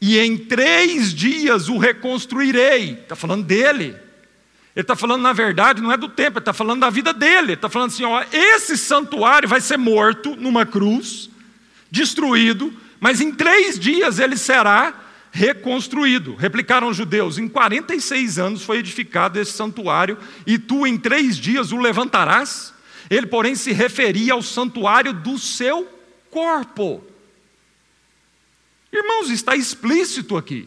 [0.00, 2.92] E em três dias o reconstruirei.
[2.92, 3.96] Está falando dele.
[4.74, 7.48] Ele está falando, na verdade, não é do templo, ele está falando da vida dele.
[7.48, 11.28] Ele está falando assim: ó, esse santuário vai ser morto numa cruz,
[11.90, 14.94] destruído, mas em três dias ele será
[15.30, 16.34] reconstruído.
[16.34, 21.70] Replicaram os judeus: em 46 anos foi edificado esse santuário, e tu em três dias
[21.70, 22.72] o levantarás.
[23.10, 25.86] Ele, porém, se referia ao santuário do seu
[26.30, 27.04] corpo.
[28.90, 30.66] Irmãos, está explícito aqui.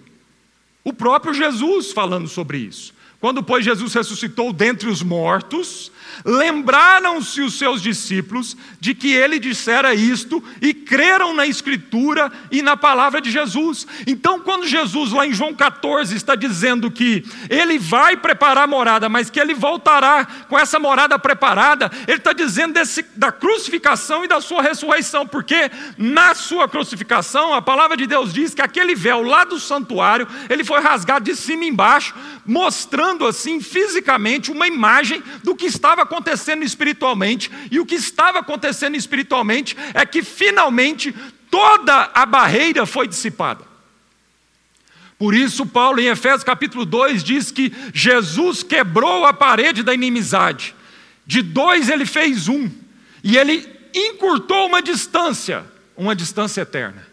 [0.83, 2.93] O próprio Jesus falando sobre isso.
[3.25, 5.91] Quando, pois, Jesus ressuscitou dentre os mortos,
[6.23, 12.77] lembraram-se os seus discípulos de que ele dissera isto e creram na Escritura e na
[12.77, 13.87] palavra de Jesus.
[14.05, 19.09] Então, quando Jesus, lá em João 14, está dizendo que ele vai preparar a morada,
[19.09, 24.27] mas que ele voltará com essa morada preparada, ele está dizendo desse, da crucificação e
[24.27, 29.23] da sua ressurreição, porque na sua crucificação, a palavra de Deus diz que aquele véu
[29.23, 32.13] lá do santuário, ele foi rasgado de cima embaixo,
[32.45, 38.95] mostrando assim fisicamente uma imagem do que estava acontecendo espiritualmente, e o que estava acontecendo
[38.95, 41.13] espiritualmente é que finalmente
[41.51, 43.63] toda a barreira foi dissipada.
[45.17, 50.75] Por isso, Paulo, em Efésios capítulo 2, diz que Jesus quebrou a parede da inimizade.
[51.25, 52.69] De dois ele fez um,
[53.23, 57.07] e ele encurtou uma distância, uma distância eterna.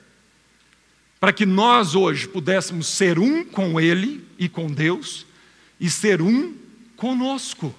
[1.21, 5.25] Para que nós hoje pudéssemos ser um com Ele e com Deus,
[5.83, 6.55] e ser um
[6.97, 7.75] conosco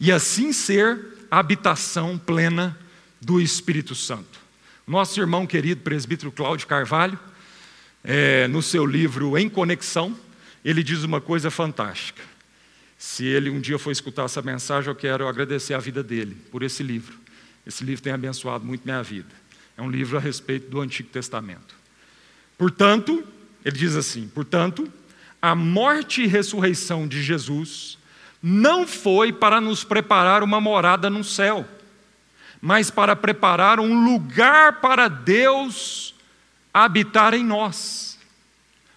[0.00, 0.98] e assim ser
[1.30, 2.76] a habitação plena
[3.20, 4.40] do Espírito Santo.
[4.84, 7.18] Nosso irmão querido presbítero Cláudio Carvalho,
[8.02, 10.16] é, no seu livro Em Conexão,
[10.64, 12.22] ele diz uma coisa fantástica.
[12.98, 16.64] Se ele um dia for escutar essa mensagem, eu quero agradecer a vida dele por
[16.64, 17.16] esse livro.
[17.64, 19.30] Esse livro tem abençoado muito minha vida.
[19.76, 21.76] É um livro a respeito do Antigo Testamento.
[22.58, 23.24] Portanto,
[23.64, 24.90] ele diz assim: portanto,
[25.46, 27.98] a morte e ressurreição de Jesus
[28.42, 31.64] não foi para nos preparar uma morada no céu,
[32.60, 36.16] mas para preparar um lugar para Deus
[36.74, 38.18] habitar em nós.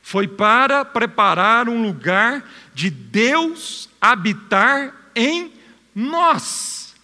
[0.01, 5.53] Foi para preparar um lugar de Deus habitar em
[5.93, 6.95] nós.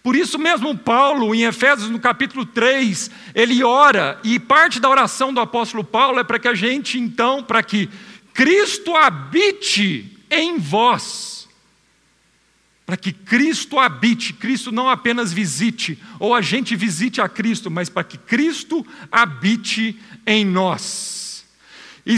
[0.00, 5.34] Por isso mesmo Paulo, em Efésios no capítulo 3, ele ora, e parte da oração
[5.34, 7.90] do apóstolo Paulo é para que a gente então, para que
[8.32, 11.32] Cristo habite em vós
[12.92, 17.88] para que Cristo habite, Cristo não apenas visite, ou a gente visite a Cristo, mas
[17.88, 21.44] para que Cristo habite em nós.
[22.04, 22.16] E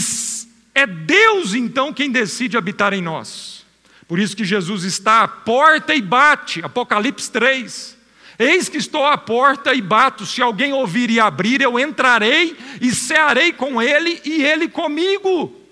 [0.75, 3.65] é Deus então quem decide habitar em nós.
[4.09, 7.97] Por isso que Jesus está à porta e bate, Apocalipse 3.
[8.37, 12.93] Eis que estou à porta e bato, se alguém ouvir e abrir, eu entrarei e
[12.93, 15.64] cearei com ele e ele comigo.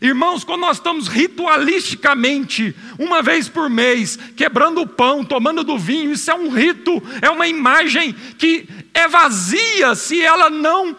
[0.00, 6.12] Irmãos, quando nós estamos ritualisticamente, uma vez por mês, quebrando o pão, tomando do vinho,
[6.12, 10.96] isso é um rito, é uma imagem que é vazia se ela não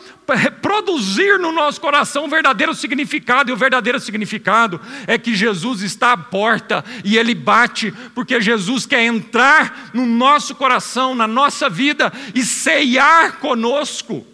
[0.62, 6.14] produzir no nosso coração o verdadeiro significado, e o verdadeiro significado é que Jesus está
[6.14, 12.12] à porta e ele bate, porque Jesus quer entrar no nosso coração, na nossa vida
[12.34, 14.26] e ceiar conosco.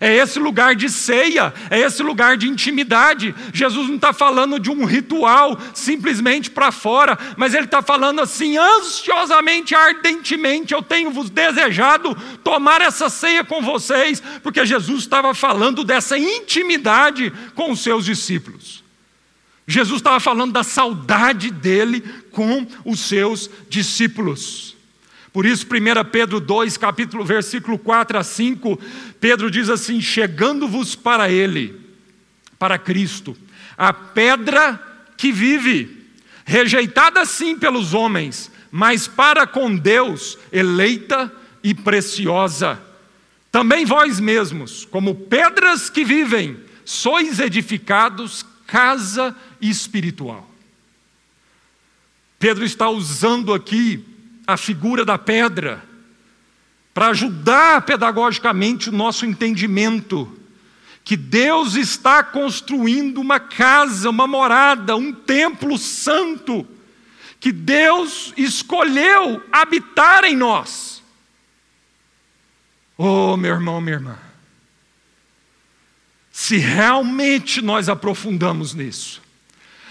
[0.00, 3.34] É esse lugar de ceia, é esse lugar de intimidade.
[3.52, 8.58] Jesus não está falando de um ritual simplesmente para fora, mas ele está falando assim,
[8.58, 15.82] ansiosamente, ardentemente: eu tenho vos desejado tomar essa ceia com vocês, porque Jesus estava falando
[15.82, 18.84] dessa intimidade com os seus discípulos.
[19.66, 24.75] Jesus estava falando da saudade dele com os seus discípulos.
[25.36, 28.80] Por isso, 1 Pedro 2, capítulo, versículo 4 a 5,
[29.20, 31.78] Pedro diz assim: chegando-vos para ele,
[32.58, 33.36] para Cristo,
[33.76, 34.80] a pedra
[35.14, 36.08] que vive,
[36.42, 41.30] rejeitada sim pelos homens, mas para com Deus eleita
[41.62, 42.80] e preciosa.
[43.52, 50.50] Também vós mesmos, como pedras que vivem, sois edificados casa espiritual.
[52.38, 54.15] Pedro está usando aqui
[54.46, 55.82] a figura da pedra,
[56.94, 60.32] para ajudar pedagogicamente o nosso entendimento
[61.06, 66.66] que Deus está construindo uma casa, uma morada, um templo santo,
[67.38, 71.00] que Deus escolheu habitar em nós.
[72.98, 74.18] Oh, meu irmão, minha irmã,
[76.32, 79.22] se realmente nós aprofundamos nisso,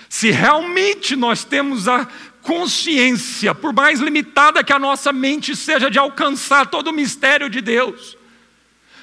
[0.09, 2.07] se realmente nós temos a
[2.45, 7.59] consciência, por mais limitada que a nossa mente seja de alcançar todo o mistério de
[7.59, 8.15] Deus,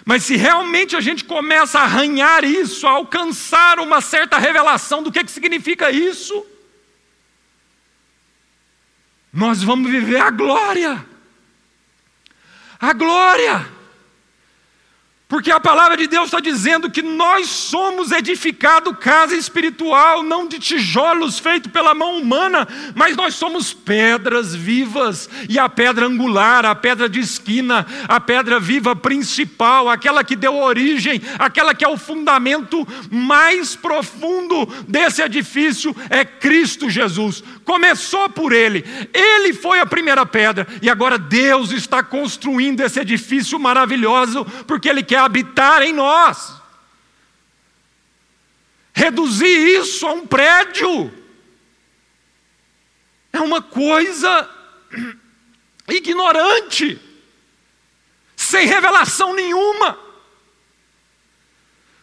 [0.05, 5.11] mas se realmente a gente começa a arranhar isso, a alcançar uma certa revelação do
[5.11, 6.47] que, que significa isso,
[9.33, 11.05] nós vamos viver a glória.
[12.79, 13.82] A glória.
[15.33, 20.59] Porque a palavra de Deus está dizendo que nós somos edificado casa espiritual, não de
[20.59, 26.75] tijolos feitos pela mão humana, mas nós somos pedras vivas, e a pedra angular, a
[26.75, 31.97] pedra de esquina, a pedra viva principal, aquela que deu origem, aquela que é o
[31.97, 37.43] fundamento mais profundo desse edifício, é Cristo Jesus.
[37.65, 43.59] Começou por Ele, Ele foi a primeira pedra, e agora Deus está construindo esse edifício
[43.59, 46.61] maravilhoso, porque Ele quer habitar em nós.
[48.93, 51.13] Reduzir isso a um prédio
[53.33, 54.51] é uma coisa
[55.89, 57.01] ignorante,
[58.37, 59.99] sem revelação nenhuma.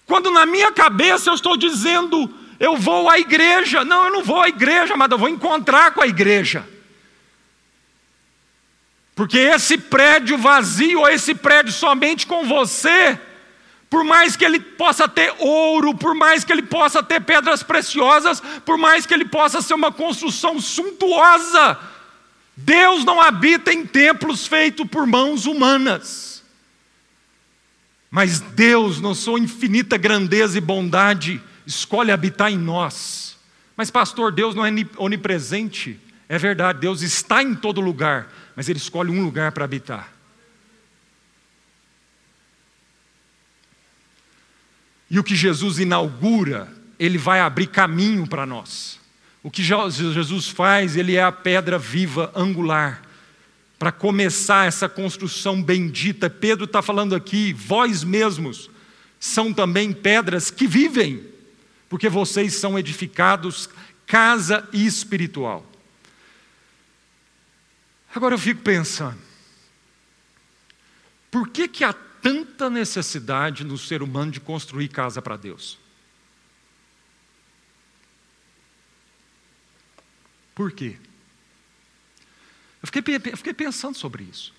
[0.05, 3.85] Quando na minha cabeça eu estou dizendo, eu vou à igreja.
[3.85, 6.67] Não, eu não vou à igreja, mas eu vou encontrar com a igreja.
[9.15, 13.19] Porque esse prédio vazio, ou esse prédio somente com você,
[13.89, 18.41] por mais que ele possa ter ouro, por mais que ele possa ter pedras preciosas,
[18.65, 21.77] por mais que ele possa ser uma construção suntuosa,
[22.55, 26.43] Deus não habita em templos feitos por mãos humanas.
[28.11, 33.37] Mas Deus, na sua infinita grandeza e bondade, escolhe habitar em nós.
[33.77, 35.99] Mas, pastor, Deus não é onipresente.
[36.27, 40.11] É verdade, Deus está em todo lugar, mas ele escolhe um lugar para habitar.
[45.09, 48.99] E o que Jesus inaugura, ele vai abrir caminho para nós.
[49.41, 53.01] O que Jesus faz, ele é a pedra viva, angular,
[53.79, 56.29] para começar essa construção bendita.
[56.29, 58.69] Pedro está falando aqui, vós mesmos
[59.19, 61.21] são também pedras que vivem,
[61.89, 63.67] porque vocês são edificados
[64.05, 65.65] casa espiritual.
[68.13, 69.19] Agora eu fico pensando,
[71.29, 75.77] por que, que há tanta necessidade no ser humano de construir casa para Deus?
[80.55, 80.97] Por quê?
[82.81, 84.53] Eu fiquei, eu fiquei, pensando sobre isso.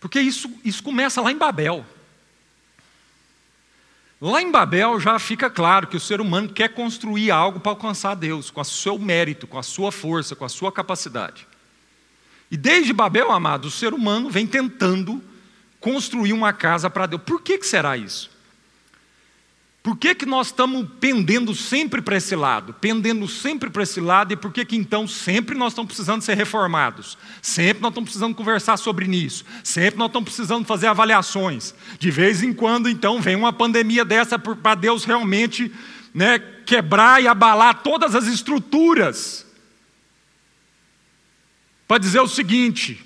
[0.00, 1.86] Porque isso, isso começa lá em Babel.
[4.24, 8.14] Lá em Babel já fica claro que o ser humano quer construir algo para alcançar
[8.14, 11.44] Deus, com o seu mérito, com a sua força, com a sua capacidade.
[12.48, 15.20] E desde Babel, amado, o ser humano vem tentando
[15.80, 17.22] construir uma casa para Deus.
[17.26, 18.30] Por que, que será isso?
[19.82, 22.72] Por que, que nós estamos pendendo sempre para esse lado?
[22.74, 26.36] Pendendo sempre para esse lado, e por que, que então sempre nós estamos precisando ser
[26.36, 27.18] reformados?
[27.40, 29.44] Sempre nós estamos precisando conversar sobre isso.
[29.64, 31.74] Sempre nós estamos precisando fazer avaliações.
[31.98, 35.72] De vez em quando, então, vem uma pandemia dessa para Deus realmente
[36.14, 39.44] né, quebrar e abalar todas as estruturas.
[41.88, 43.04] Para dizer o seguinte: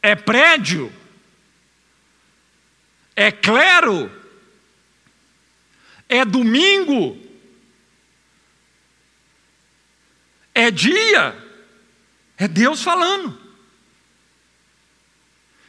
[0.00, 0.92] é prédio,
[3.16, 4.17] é clero,
[6.08, 7.18] é domingo,
[10.54, 11.36] é dia,
[12.36, 13.38] é Deus falando.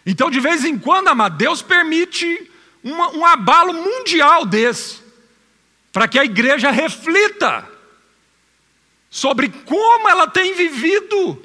[0.05, 2.49] Então, de vez em quando, amado, Deus permite
[2.83, 5.01] uma, um abalo mundial desse,
[5.91, 7.67] para que a igreja reflita
[9.09, 11.43] sobre como ela tem vivido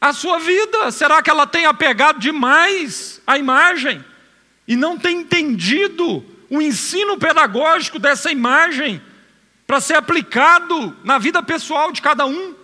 [0.00, 0.90] a sua vida.
[0.90, 4.04] Será que ela tem apegado demais à imagem
[4.66, 9.00] e não tem entendido o ensino pedagógico dessa imagem
[9.66, 12.54] para ser aplicado na vida pessoal de cada um.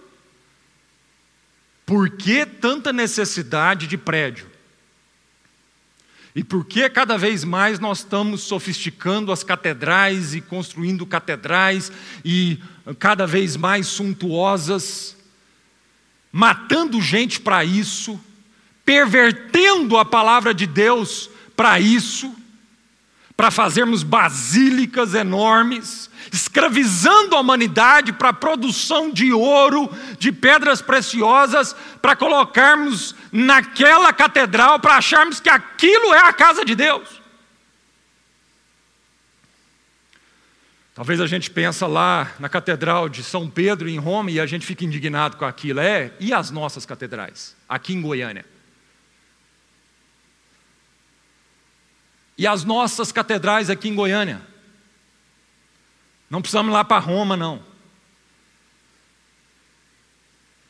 [1.87, 4.47] Por que tanta necessidade de prédio?
[6.35, 11.91] E por que cada vez mais nós estamos sofisticando as catedrais e construindo catedrais
[12.23, 12.61] e
[12.99, 15.17] cada vez mais suntuosas,
[16.31, 18.21] matando gente para isso,
[18.85, 22.37] pervertendo a palavra de Deus para isso?
[23.39, 31.73] Para fazermos basílicas enormes, escravizando a humanidade para a produção de ouro, de pedras preciosas,
[32.03, 37.23] para colocarmos naquela catedral, para acharmos que aquilo é a casa de Deus.
[40.93, 44.67] Talvez a gente pensa lá na Catedral de São Pedro em Roma e a gente
[44.67, 45.79] fica indignado com aquilo.
[45.79, 48.45] É, e as nossas catedrais, aqui em Goiânia?
[52.39, 54.41] E as nossas catedrais aqui em Goiânia.
[56.31, 57.67] Não precisamos ir lá para Roma, não.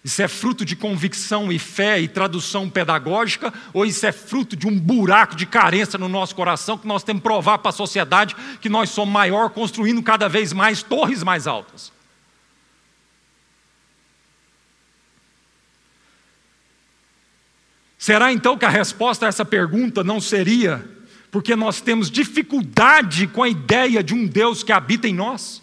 [0.03, 4.67] Isso é fruto de convicção e fé e tradução pedagógica, ou isso é fruto de
[4.67, 8.35] um buraco de carência no nosso coração que nós temos que provar para a sociedade
[8.61, 11.93] que nós somos maior, construindo cada vez mais torres mais altas?
[17.99, 20.98] Será então que a resposta a essa pergunta não seria
[21.31, 25.63] porque nós temos dificuldade com a ideia de um Deus que habita em nós.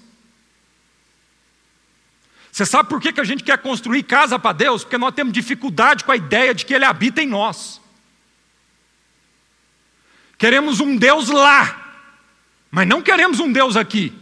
[2.52, 4.84] Você sabe por que, que a gente quer construir casa para Deus?
[4.84, 7.82] Porque nós temos dificuldade com a ideia de que Ele habita em nós.
[10.38, 12.00] Queremos um Deus lá,
[12.70, 14.14] mas não queremos um Deus aqui.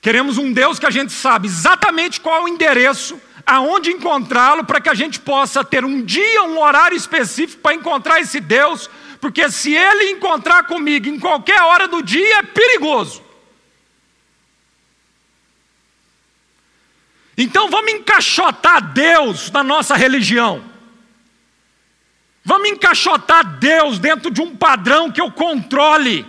[0.00, 4.80] Queremos um Deus que a gente sabe exatamente qual é o endereço, aonde encontrá-lo, para
[4.80, 8.88] que a gente possa ter um dia, um horário específico para encontrar esse Deus
[9.20, 13.22] porque se ele encontrar comigo em qualquer hora do dia, é perigoso.
[17.36, 20.64] Então vamos encaixotar Deus na nossa religião.
[22.44, 26.26] Vamos encaixotar Deus dentro de um padrão que eu controle.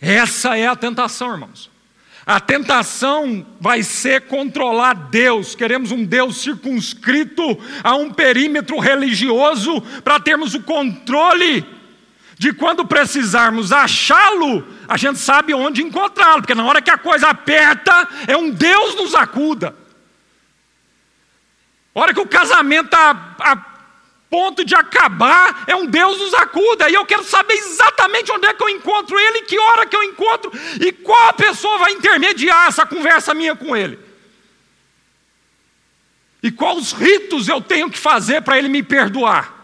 [0.00, 1.73] Essa é a tentação, irmãos.
[2.26, 5.54] A tentação vai ser controlar Deus.
[5.54, 7.42] Queremos um Deus circunscrito
[7.82, 11.66] a um perímetro religioso para termos o controle
[12.38, 17.28] de quando precisarmos achá-lo, a gente sabe onde encontrá-lo, porque na hora que a coisa
[17.28, 19.74] aperta, é um Deus nos acuda.
[21.94, 23.73] Hora que o casamento está
[24.34, 26.90] ponto de acabar, é um Deus nos acuda.
[26.90, 30.02] E eu quero saber exatamente onde é que eu encontro Ele, que hora que eu
[30.02, 33.96] encontro e qual pessoa vai intermediar essa conversa minha com Ele.
[36.42, 39.54] E quais ritos eu tenho que fazer para Ele me perdoar.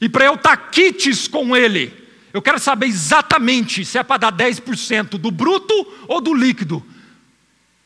[0.00, 1.94] E para eu estar quites com Ele.
[2.32, 5.72] Eu quero saber exatamente se é para dar 10% do bruto
[6.08, 6.84] ou do líquido.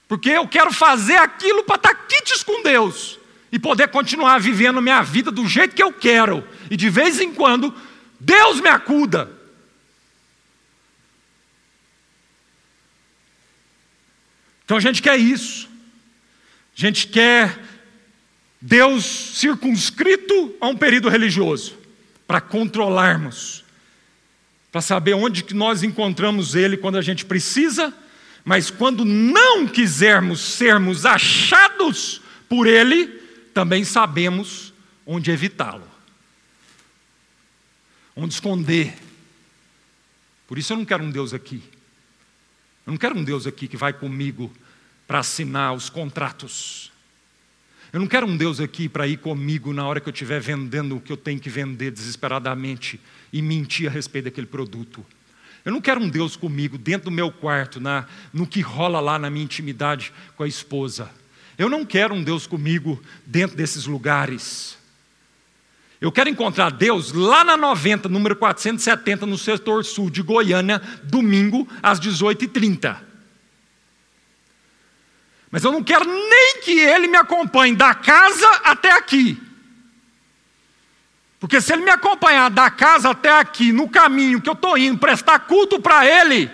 [0.09, 3.18] Porque eu quero fazer aquilo para estar quites com Deus
[3.51, 7.33] e poder continuar vivendo minha vida do jeito que eu quero, e de vez em
[7.33, 7.75] quando,
[8.21, 9.31] Deus me acuda.
[14.65, 15.69] Então a gente quer isso,
[16.77, 17.59] a gente quer
[18.61, 21.79] Deus circunscrito a um período religioso,
[22.27, 23.65] para controlarmos,
[24.71, 27.95] para saber onde que nós encontramos Ele quando a gente precisa,
[28.45, 33.18] mas quando não quisermos sermos achados por Ele,
[33.59, 34.73] também sabemos
[35.05, 35.83] onde evitá-lo,
[38.15, 38.97] onde esconder.
[40.47, 41.61] Por isso eu não quero um Deus aqui.
[42.87, 44.53] Eu não quero um Deus aqui que vai comigo
[45.09, 46.93] para assinar os contratos.
[47.93, 50.95] Eu não quero um Deus aqui para ir comigo na hora que eu estiver vendendo
[50.97, 53.01] o que eu tenho que vender desesperadamente
[53.33, 55.05] e mentir a respeito daquele produto.
[55.65, 59.19] Eu não quero um Deus comigo dentro do meu quarto, na, no que rola lá
[59.19, 61.11] na minha intimidade com a esposa.
[61.59, 64.79] Eu não quero um Deus comigo dentro desses lugares.
[66.01, 71.69] Eu quero encontrar Deus lá na 90, número 470, no setor sul de Goiânia, domingo,
[71.83, 72.97] às 18h30.
[75.51, 79.43] Mas eu não quero nem que ele me acompanhe da casa até aqui.
[81.41, 84.99] Porque se ele me acompanhar da casa até aqui, no caminho que eu estou indo,
[84.99, 86.49] prestar culto para ele,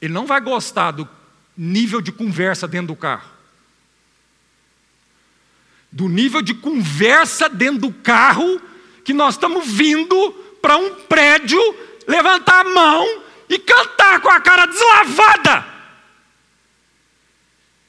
[0.00, 1.21] ele não vai gostar do
[1.62, 3.30] nível de conversa dentro do carro.
[5.92, 8.60] Do nível de conversa dentro do carro,
[9.04, 11.60] que nós estamos vindo para um prédio,
[12.06, 15.66] levantar a mão e cantar com a cara deslavada.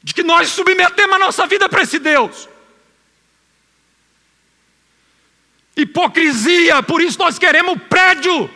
[0.03, 2.47] De que nós submetemos a nossa vida para esse Deus.
[5.75, 8.51] Hipocrisia, por isso nós queremos prédio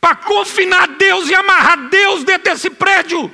[0.00, 3.32] para confinar Deus e amarrar Deus dentro desse prédio.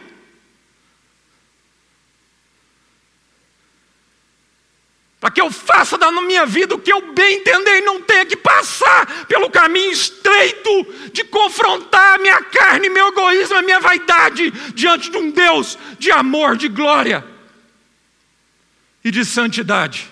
[5.23, 8.27] Para que eu faça da minha vida o que eu bem entender e não tenha
[8.27, 10.68] que passar pelo caminho estreito
[11.12, 16.11] de confrontar a minha carne, meu egoísmo, a minha vaidade diante de um Deus de
[16.11, 17.25] amor, de glória
[19.05, 20.11] e de santidade.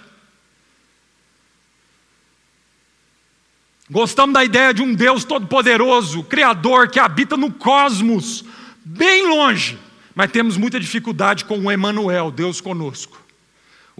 [3.90, 8.44] Gostamos da ideia de um Deus todo-poderoso, Criador, que habita no cosmos,
[8.84, 9.76] bem longe,
[10.14, 13.19] mas temos muita dificuldade com o Emmanuel, Deus conosco.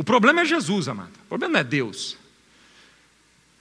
[0.00, 1.12] O problema é Jesus, amado.
[1.26, 2.16] O problema não é Deus.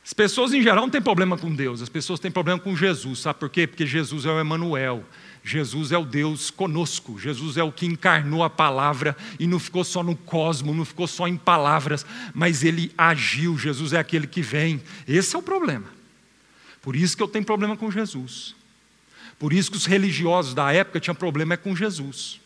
[0.05, 3.19] As pessoas em geral não têm problema com Deus, as pessoas têm problema com Jesus.
[3.19, 3.67] Sabe por quê?
[3.67, 5.03] Porque Jesus é o Emmanuel.
[5.43, 7.19] Jesus é o Deus conosco.
[7.19, 11.07] Jesus é o que encarnou a palavra e não ficou só no cosmo, não ficou
[11.07, 13.57] só em palavras, mas ele agiu.
[13.57, 14.81] Jesus é aquele que vem.
[15.05, 15.87] Esse é o problema.
[16.81, 18.55] Por isso que eu tenho problema com Jesus.
[19.37, 22.39] Por isso que os religiosos da época tinham problema com Jesus.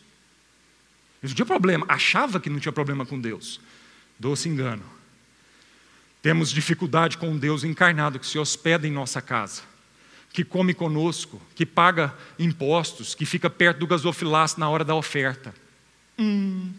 [1.22, 3.60] Eles não tinham problema, achava que não tinha problema com Deus.
[4.18, 4.82] Doce engano.
[6.22, 9.62] Temos dificuldade com um Deus encarnado que se hospeda em nossa casa,
[10.32, 15.54] que come conosco, que paga impostos, que fica perto do gasofilaço na hora da oferta.
[16.18, 16.72] Hum,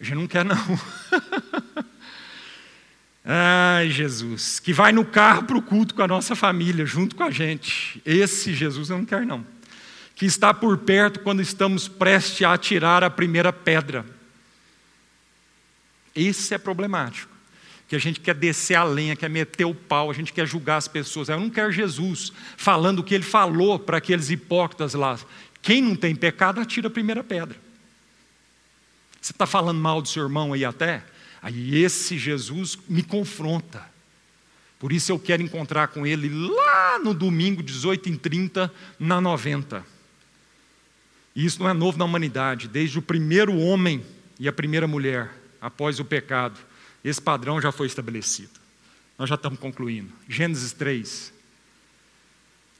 [0.00, 0.56] a gente não quer não.
[3.24, 7.22] Ai, Jesus, que vai no carro para o culto com a nossa família, junto com
[7.22, 8.00] a gente.
[8.04, 9.44] Esse Jesus eu não quero, não.
[10.14, 14.04] Que está por perto quando estamos prestes a atirar a primeira pedra.
[16.14, 17.32] Esse é problemático.
[17.88, 20.76] Que a gente quer descer a lenha, quer meter o pau, a gente quer julgar
[20.76, 21.28] as pessoas.
[21.28, 25.18] Eu não quero Jesus falando o que ele falou para aqueles hipócritas lá.
[25.60, 27.56] Quem não tem pecado, atira a primeira pedra.
[29.20, 31.02] Você está falando mal do seu irmão aí até?
[31.40, 33.82] Aí esse Jesus me confronta.
[34.78, 39.84] Por isso eu quero encontrar com ele lá no domingo, 18h30, na 90.
[41.34, 44.04] E isso não é novo na humanidade, desde o primeiro homem
[44.38, 45.30] e a primeira mulher,
[45.64, 46.60] após o pecado,
[47.02, 48.60] esse padrão já foi estabelecido.
[49.18, 50.12] Nós já estamos concluindo.
[50.28, 51.32] Gênesis 3.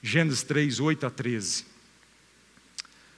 [0.03, 1.65] Gênesis 3, 8 a 13.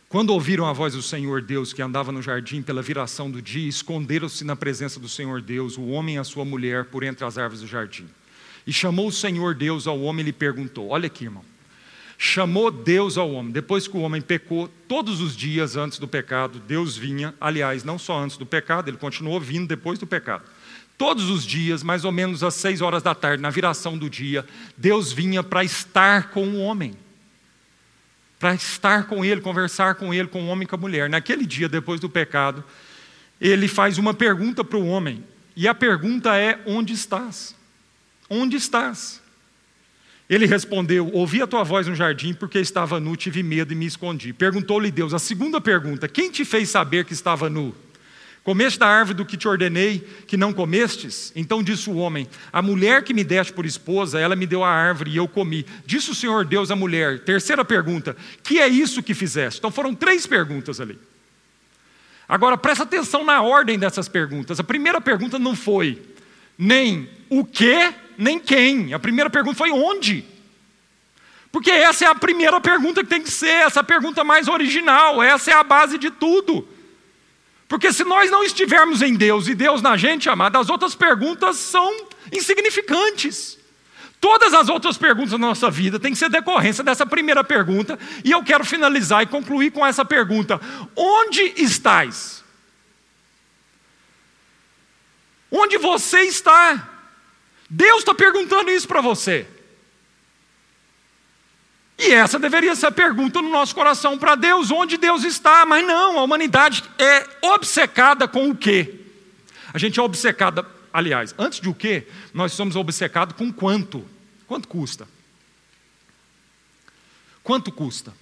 [0.08, 3.68] Quando ouviram a voz do Senhor Deus que andava no jardim pela viração do dia,
[3.68, 7.36] esconderam-se na presença do Senhor Deus, o homem e a sua mulher, por entre as
[7.36, 8.08] árvores do jardim.
[8.64, 11.44] E chamou o Senhor Deus ao homem e lhe perguntou: Olha aqui, irmão.
[12.18, 13.52] Chamou Deus ao homem.
[13.52, 17.98] Depois que o homem pecou, todos os dias antes do pecado, Deus vinha, aliás, não
[17.98, 20.44] só antes do pecado, ele continuou vindo depois do pecado.
[20.96, 24.46] Todos os dias, mais ou menos às seis horas da tarde, na viração do dia,
[24.76, 26.96] Deus vinha para estar com o homem
[28.38, 31.08] para estar com ele, conversar com ele, com o homem e com a mulher.
[31.08, 32.62] Naquele dia, depois do pecado,
[33.40, 37.54] ele faz uma pergunta para o homem, e a pergunta é: Onde estás?
[38.28, 39.22] Onde estás?
[40.28, 43.86] Ele respondeu: Ouvi a tua voz no jardim, porque estava nu, tive medo e me
[43.86, 44.32] escondi.
[44.32, 47.74] Perguntou-lhe Deus a segunda pergunta: Quem te fez saber que estava nu?
[48.46, 51.32] Comeste da árvore do que te ordenei que não comestes?
[51.34, 54.68] Então disse o homem: A mulher que me deste por esposa, ela me deu a
[54.68, 55.66] árvore e eu comi.
[55.84, 59.58] Disse o Senhor Deus à mulher: Terceira pergunta: Que é isso que fizeste?
[59.58, 60.98] Então foram três perguntas ali.
[62.28, 64.58] Agora presta atenção na ordem dessas perguntas.
[64.58, 66.02] A primeira pergunta não foi
[66.58, 68.92] nem o que, nem quem.
[68.94, 70.24] A primeira pergunta foi onde.
[71.50, 75.50] Porque essa é a primeira pergunta que tem que ser, essa pergunta mais original, essa
[75.50, 76.68] é a base de tudo.
[77.68, 81.56] Porque se nós não estivermos em Deus e Deus na gente, amado, as outras perguntas
[81.56, 83.58] são insignificantes.
[84.20, 88.30] Todas as outras perguntas da nossa vida têm que ser decorrência dessa primeira pergunta, e
[88.30, 90.60] eu quero finalizar e concluir com essa pergunta:
[90.94, 92.44] Onde estás?
[95.50, 96.95] Onde você está?
[97.68, 99.46] Deus está perguntando isso para você.
[101.98, 105.84] E essa deveria ser a pergunta no nosso coração para Deus, onde Deus está, mas
[105.84, 109.00] não, a humanidade é obcecada com o quê?
[109.72, 112.06] A gente é obcecada, aliás, antes de o quê?
[112.34, 114.06] Nós somos obcecados com quanto?
[114.46, 115.08] Quanto custa?
[117.42, 118.12] Quanto custa?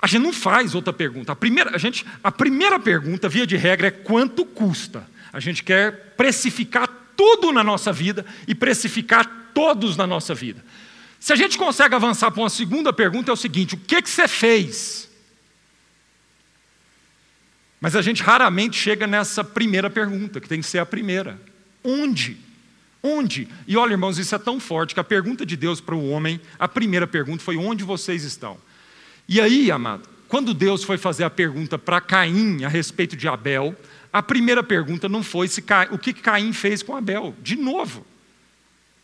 [0.00, 1.32] A gente não faz outra pergunta.
[1.32, 5.06] A primeira, a, gente, a primeira pergunta, via de regra, é quanto custa.
[5.32, 6.88] A gente quer precificar
[7.18, 10.64] tudo na nossa vida e precificar todos na nossa vida.
[11.18, 14.08] Se a gente consegue avançar para uma segunda pergunta, é o seguinte: o que, que
[14.08, 15.10] você fez?
[17.80, 21.40] Mas a gente raramente chega nessa primeira pergunta, que tem que ser a primeira:
[21.82, 22.38] onde?
[23.02, 23.48] Onde?
[23.66, 26.40] E olha, irmãos, isso é tão forte que a pergunta de Deus para o homem,
[26.56, 28.56] a primeira pergunta foi: onde vocês estão?
[29.28, 33.74] E aí, amado, quando Deus foi fazer a pergunta para Caim a respeito de Abel,
[34.12, 37.34] a primeira pergunta não foi se o que Caim fez com Abel.
[37.40, 38.06] De novo,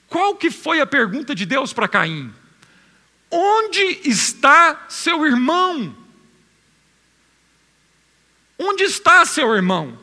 [0.09, 2.33] qual que foi a pergunta de Deus para Caim?
[3.31, 5.95] Onde está seu irmão?
[8.59, 9.99] Onde está seu irmão?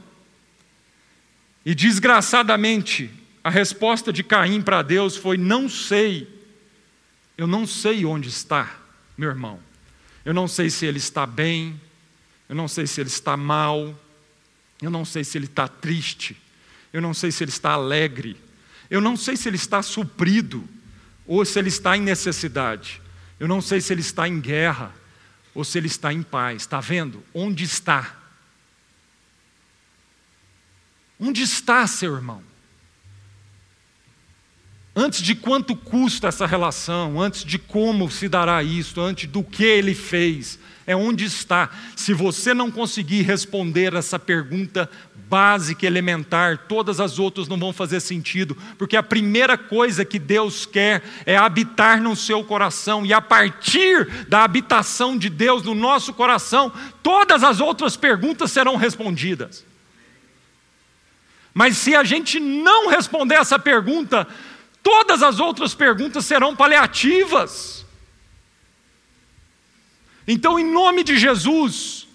[1.66, 3.10] E desgraçadamente,
[3.44, 6.28] a resposta de Caim para Deus foi: Não sei,
[7.38, 8.80] eu não sei onde está
[9.18, 9.60] meu irmão.
[10.24, 11.80] Eu não sei se ele está bem,
[12.48, 13.98] eu não sei se ele está mal,
[14.82, 16.36] eu não sei se ele está triste,
[16.92, 18.36] eu não sei se ele está alegre,
[18.90, 20.68] eu não sei se ele está suprido
[21.26, 23.02] ou se ele está em necessidade.
[23.40, 24.94] Eu não sei se ele está em guerra
[25.56, 26.64] ou se ele está em paz.
[26.64, 27.24] Está vendo?
[27.34, 28.18] Onde está?
[31.20, 32.44] Onde está seu irmão?
[34.96, 39.64] Antes de quanto custa essa relação, antes de como se dará isso, antes do que
[39.64, 41.70] ele fez, é onde está.
[41.96, 44.90] Se você não conseguir responder essa pergunta
[45.32, 50.66] básica, elementar, todas as outras não vão fazer sentido, porque a primeira coisa que Deus
[50.66, 56.14] quer é habitar no seu coração, e a partir da habitação de Deus no nosso
[56.14, 56.70] coração,
[57.02, 59.64] todas as outras perguntas serão respondidas.
[61.54, 64.28] Mas se a gente não responder essa pergunta,
[64.84, 67.81] todas as outras perguntas serão paliativas.
[70.32, 72.08] Então, em nome de Jesus,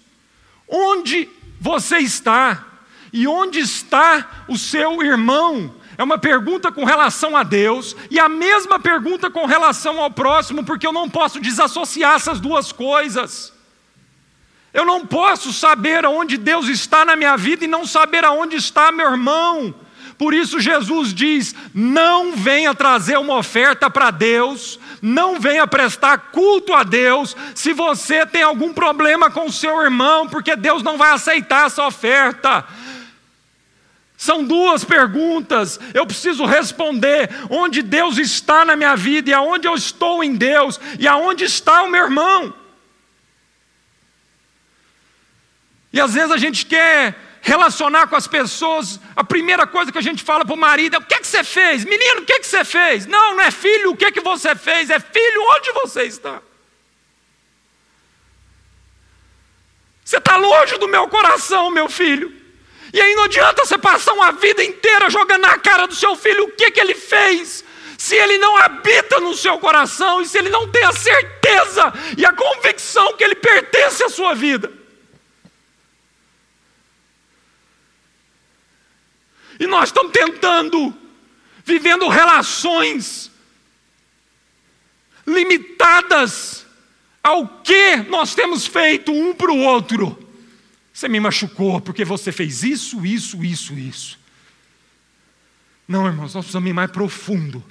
[0.67, 1.29] onde
[1.61, 2.65] você está?
[3.13, 5.75] E onde está o seu irmão?
[5.99, 10.63] É uma pergunta com relação a Deus e a mesma pergunta com relação ao próximo,
[10.63, 13.53] porque eu não posso desassociar essas duas coisas.
[14.73, 18.91] Eu não posso saber aonde Deus está na minha vida e não saber aonde está
[18.91, 19.75] meu irmão.
[20.17, 26.73] Por isso Jesus diz: não venha trazer uma oferta para Deus, não venha prestar culto
[26.73, 31.11] a Deus se você tem algum problema com o seu irmão, porque Deus não vai
[31.11, 32.65] aceitar essa oferta.
[34.17, 39.75] São duas perguntas, eu preciso responder onde Deus está na minha vida e aonde eu
[39.75, 42.51] estou em Deus e aonde está o meu irmão.
[45.93, 50.01] E às vezes a gente quer relacionar com as pessoas, a primeira coisa que a
[50.01, 51.85] gente fala para o marido é: o que, é que você fez?
[51.85, 53.05] Menino, o que, é que você fez?
[53.05, 54.89] Não, não é filho, o que, é que você fez?
[54.89, 56.41] É filho, onde você está?
[60.03, 62.35] Você está longe do meu coração, meu filho.
[62.93, 66.45] E aí não adianta você passar uma vida inteira jogando na cara do seu filho
[66.45, 67.63] o que, que ele fez,
[67.97, 72.25] se ele não habita no seu coração e se ele não tem a certeza e
[72.25, 74.76] a convicção que ele pertence à sua vida.
[79.59, 80.95] E nós estamos tentando,
[81.65, 83.31] vivendo relações
[85.25, 86.65] limitadas
[87.21, 90.17] ao que nós temos feito um para o outro.
[90.93, 94.19] Você me machucou porque você fez isso, isso, isso, isso.
[95.87, 97.63] Não, irmãos, nós precisamos ir mais profundo.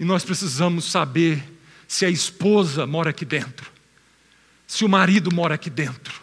[0.00, 1.42] E nós precisamos saber
[1.86, 3.70] se a esposa mora aqui dentro,
[4.66, 6.20] se o marido mora aqui dentro,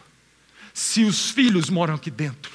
[0.73, 2.54] se os filhos moram aqui dentro,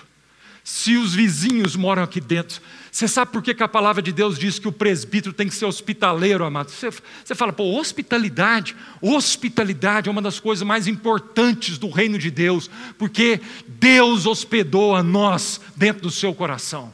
[0.70, 2.62] se os vizinhos moram aqui dentro.
[2.92, 5.54] Você sabe por que, que, a palavra de Deus diz que o presbítero tem que
[5.54, 6.70] ser hospitaleiro, amado?
[6.70, 6.90] Você,
[7.24, 8.76] você fala, pô, hospitalidade.
[9.02, 15.02] Hospitalidade é uma das coisas mais importantes do reino de Deus, porque Deus hospedou a
[15.02, 16.92] nós dentro do seu coração.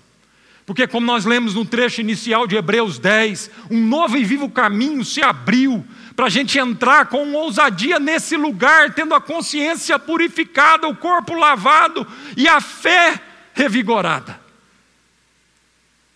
[0.64, 5.04] Porque, como nós lemos no trecho inicial de Hebreus 10, um novo e vivo caminho
[5.04, 5.84] se abriu
[6.16, 12.06] para a gente entrar com ousadia nesse lugar, tendo a consciência purificada, o corpo lavado
[12.36, 13.20] e a fé
[13.56, 14.38] revigorada.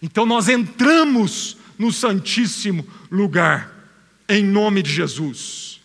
[0.03, 3.75] Então nós entramos no Santíssimo Lugar,
[4.29, 5.81] em nome de Jesus.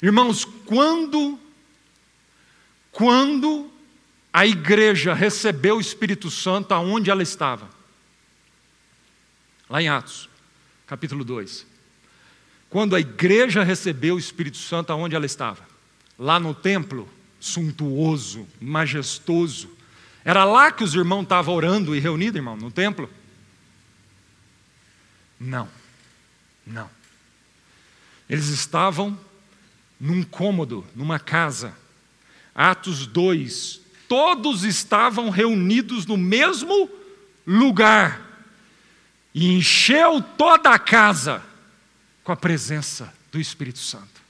[0.00, 1.38] Irmãos, quando,
[2.90, 3.70] quando
[4.32, 7.68] a igreja recebeu o Espírito Santo aonde ela estava?
[9.68, 10.28] Lá em Atos,
[10.86, 11.66] capítulo 2.
[12.70, 15.62] Quando a igreja recebeu o Espírito Santo aonde ela estava?
[16.18, 17.08] Lá no templo,
[17.42, 19.68] suntuoso, majestoso.
[20.24, 23.10] Era lá que os irmãos estavam orando e reunidos, irmão, no templo?
[25.40, 25.68] Não,
[26.64, 26.88] não.
[28.30, 29.18] Eles estavam
[29.98, 31.76] num cômodo, numa casa.
[32.54, 36.88] Atos 2, todos estavam reunidos no mesmo
[37.44, 38.20] lugar.
[39.34, 41.42] E encheu toda a casa
[42.22, 44.21] com a presença do Espírito Santo.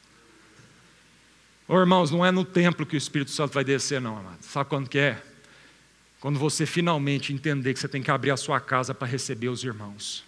[1.74, 4.42] Oh, irmãos, não é no templo que o Espírito Santo vai descer, não, amado.
[4.42, 5.22] Sabe quando que é?
[6.20, 9.64] Quando você finalmente entender que você tem que abrir a sua casa para receber os
[9.64, 10.22] irmãos.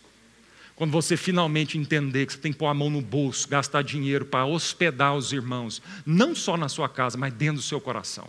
[0.74, 4.24] Quando você finalmente entender que você tem que pôr a mão no bolso, gastar dinheiro
[4.24, 8.26] para hospedar os irmãos, não só na sua casa, mas dentro do seu coração.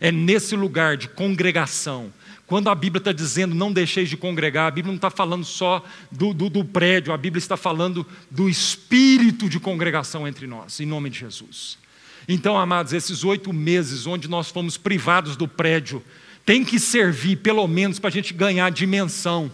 [0.00, 2.12] É nesse lugar de congregação.
[2.44, 5.84] Quando a Bíblia está dizendo não deixeis de congregar, a Bíblia não está falando só
[6.10, 10.86] do, do, do prédio, a Bíblia está falando do espírito de congregação entre nós, em
[10.86, 11.80] nome de Jesus.
[12.28, 16.02] Então, amados, esses oito meses onde nós fomos privados do prédio,
[16.44, 19.50] tem que servir pelo menos para a gente ganhar dimensão,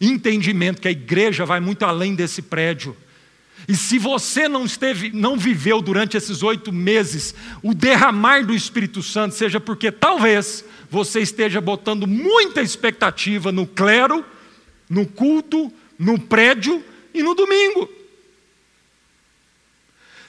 [0.00, 2.96] entendimento que a igreja vai muito além desse prédio.
[3.68, 9.02] E se você não esteve, não viveu durante esses oito meses o derramar do Espírito
[9.02, 14.24] Santo, seja porque talvez você esteja botando muita expectativa no clero,
[14.88, 17.88] no culto, no prédio e no domingo.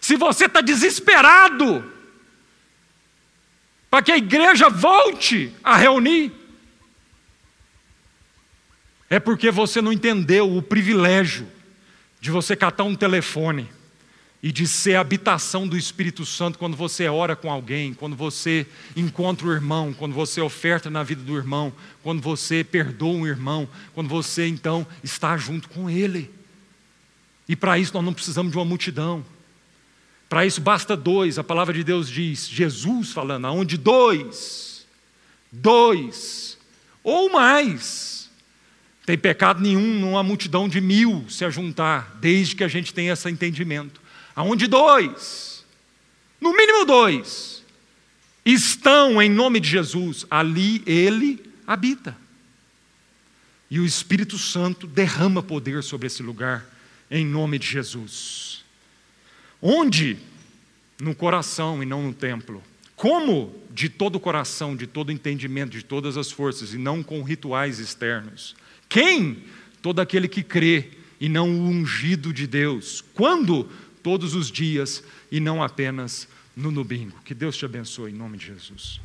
[0.05, 1.83] Se você está desesperado
[3.89, 6.31] para que a igreja volte a reunir,
[9.09, 11.47] é porque você não entendeu o privilégio
[12.21, 13.67] de você catar um telefone
[14.43, 18.67] e de ser a habitação do Espírito Santo quando você ora com alguém, quando você
[18.95, 23.67] encontra o irmão, quando você oferta na vida do irmão, quando você perdoa um irmão,
[23.95, 26.29] quando você então está junto com ele.
[27.49, 29.25] E para isso nós não precisamos de uma multidão.
[30.27, 34.85] Para isso basta dois, a palavra de Deus diz, Jesus falando, aonde dois,
[35.51, 36.57] dois
[37.03, 38.15] ou mais
[39.05, 43.29] tem pecado nenhum numa multidão de mil se ajuntar, desde que a gente tenha esse
[43.29, 44.01] entendimento.
[44.35, 45.63] Aonde dois,
[46.41, 47.63] no mínimo dois,
[48.43, 52.17] estão em nome de Jesus, ali ele habita.
[53.69, 56.65] E o Espírito Santo derrama poder sobre esse lugar,
[57.09, 58.54] em nome de Jesus.
[59.67, 60.19] Onde?
[61.01, 62.61] No coração e não no templo.
[62.95, 63.51] Como?
[63.71, 67.23] De todo o coração, de todo o entendimento, de todas as forças, e não com
[67.23, 68.55] rituais externos.
[68.87, 69.39] Quem?
[69.81, 73.03] Todo aquele que crê e não o ungido de Deus.
[73.15, 73.67] Quando?
[74.03, 77.17] Todos os dias e não apenas no domingo.
[77.25, 79.01] Que Deus te abençoe em nome de Jesus.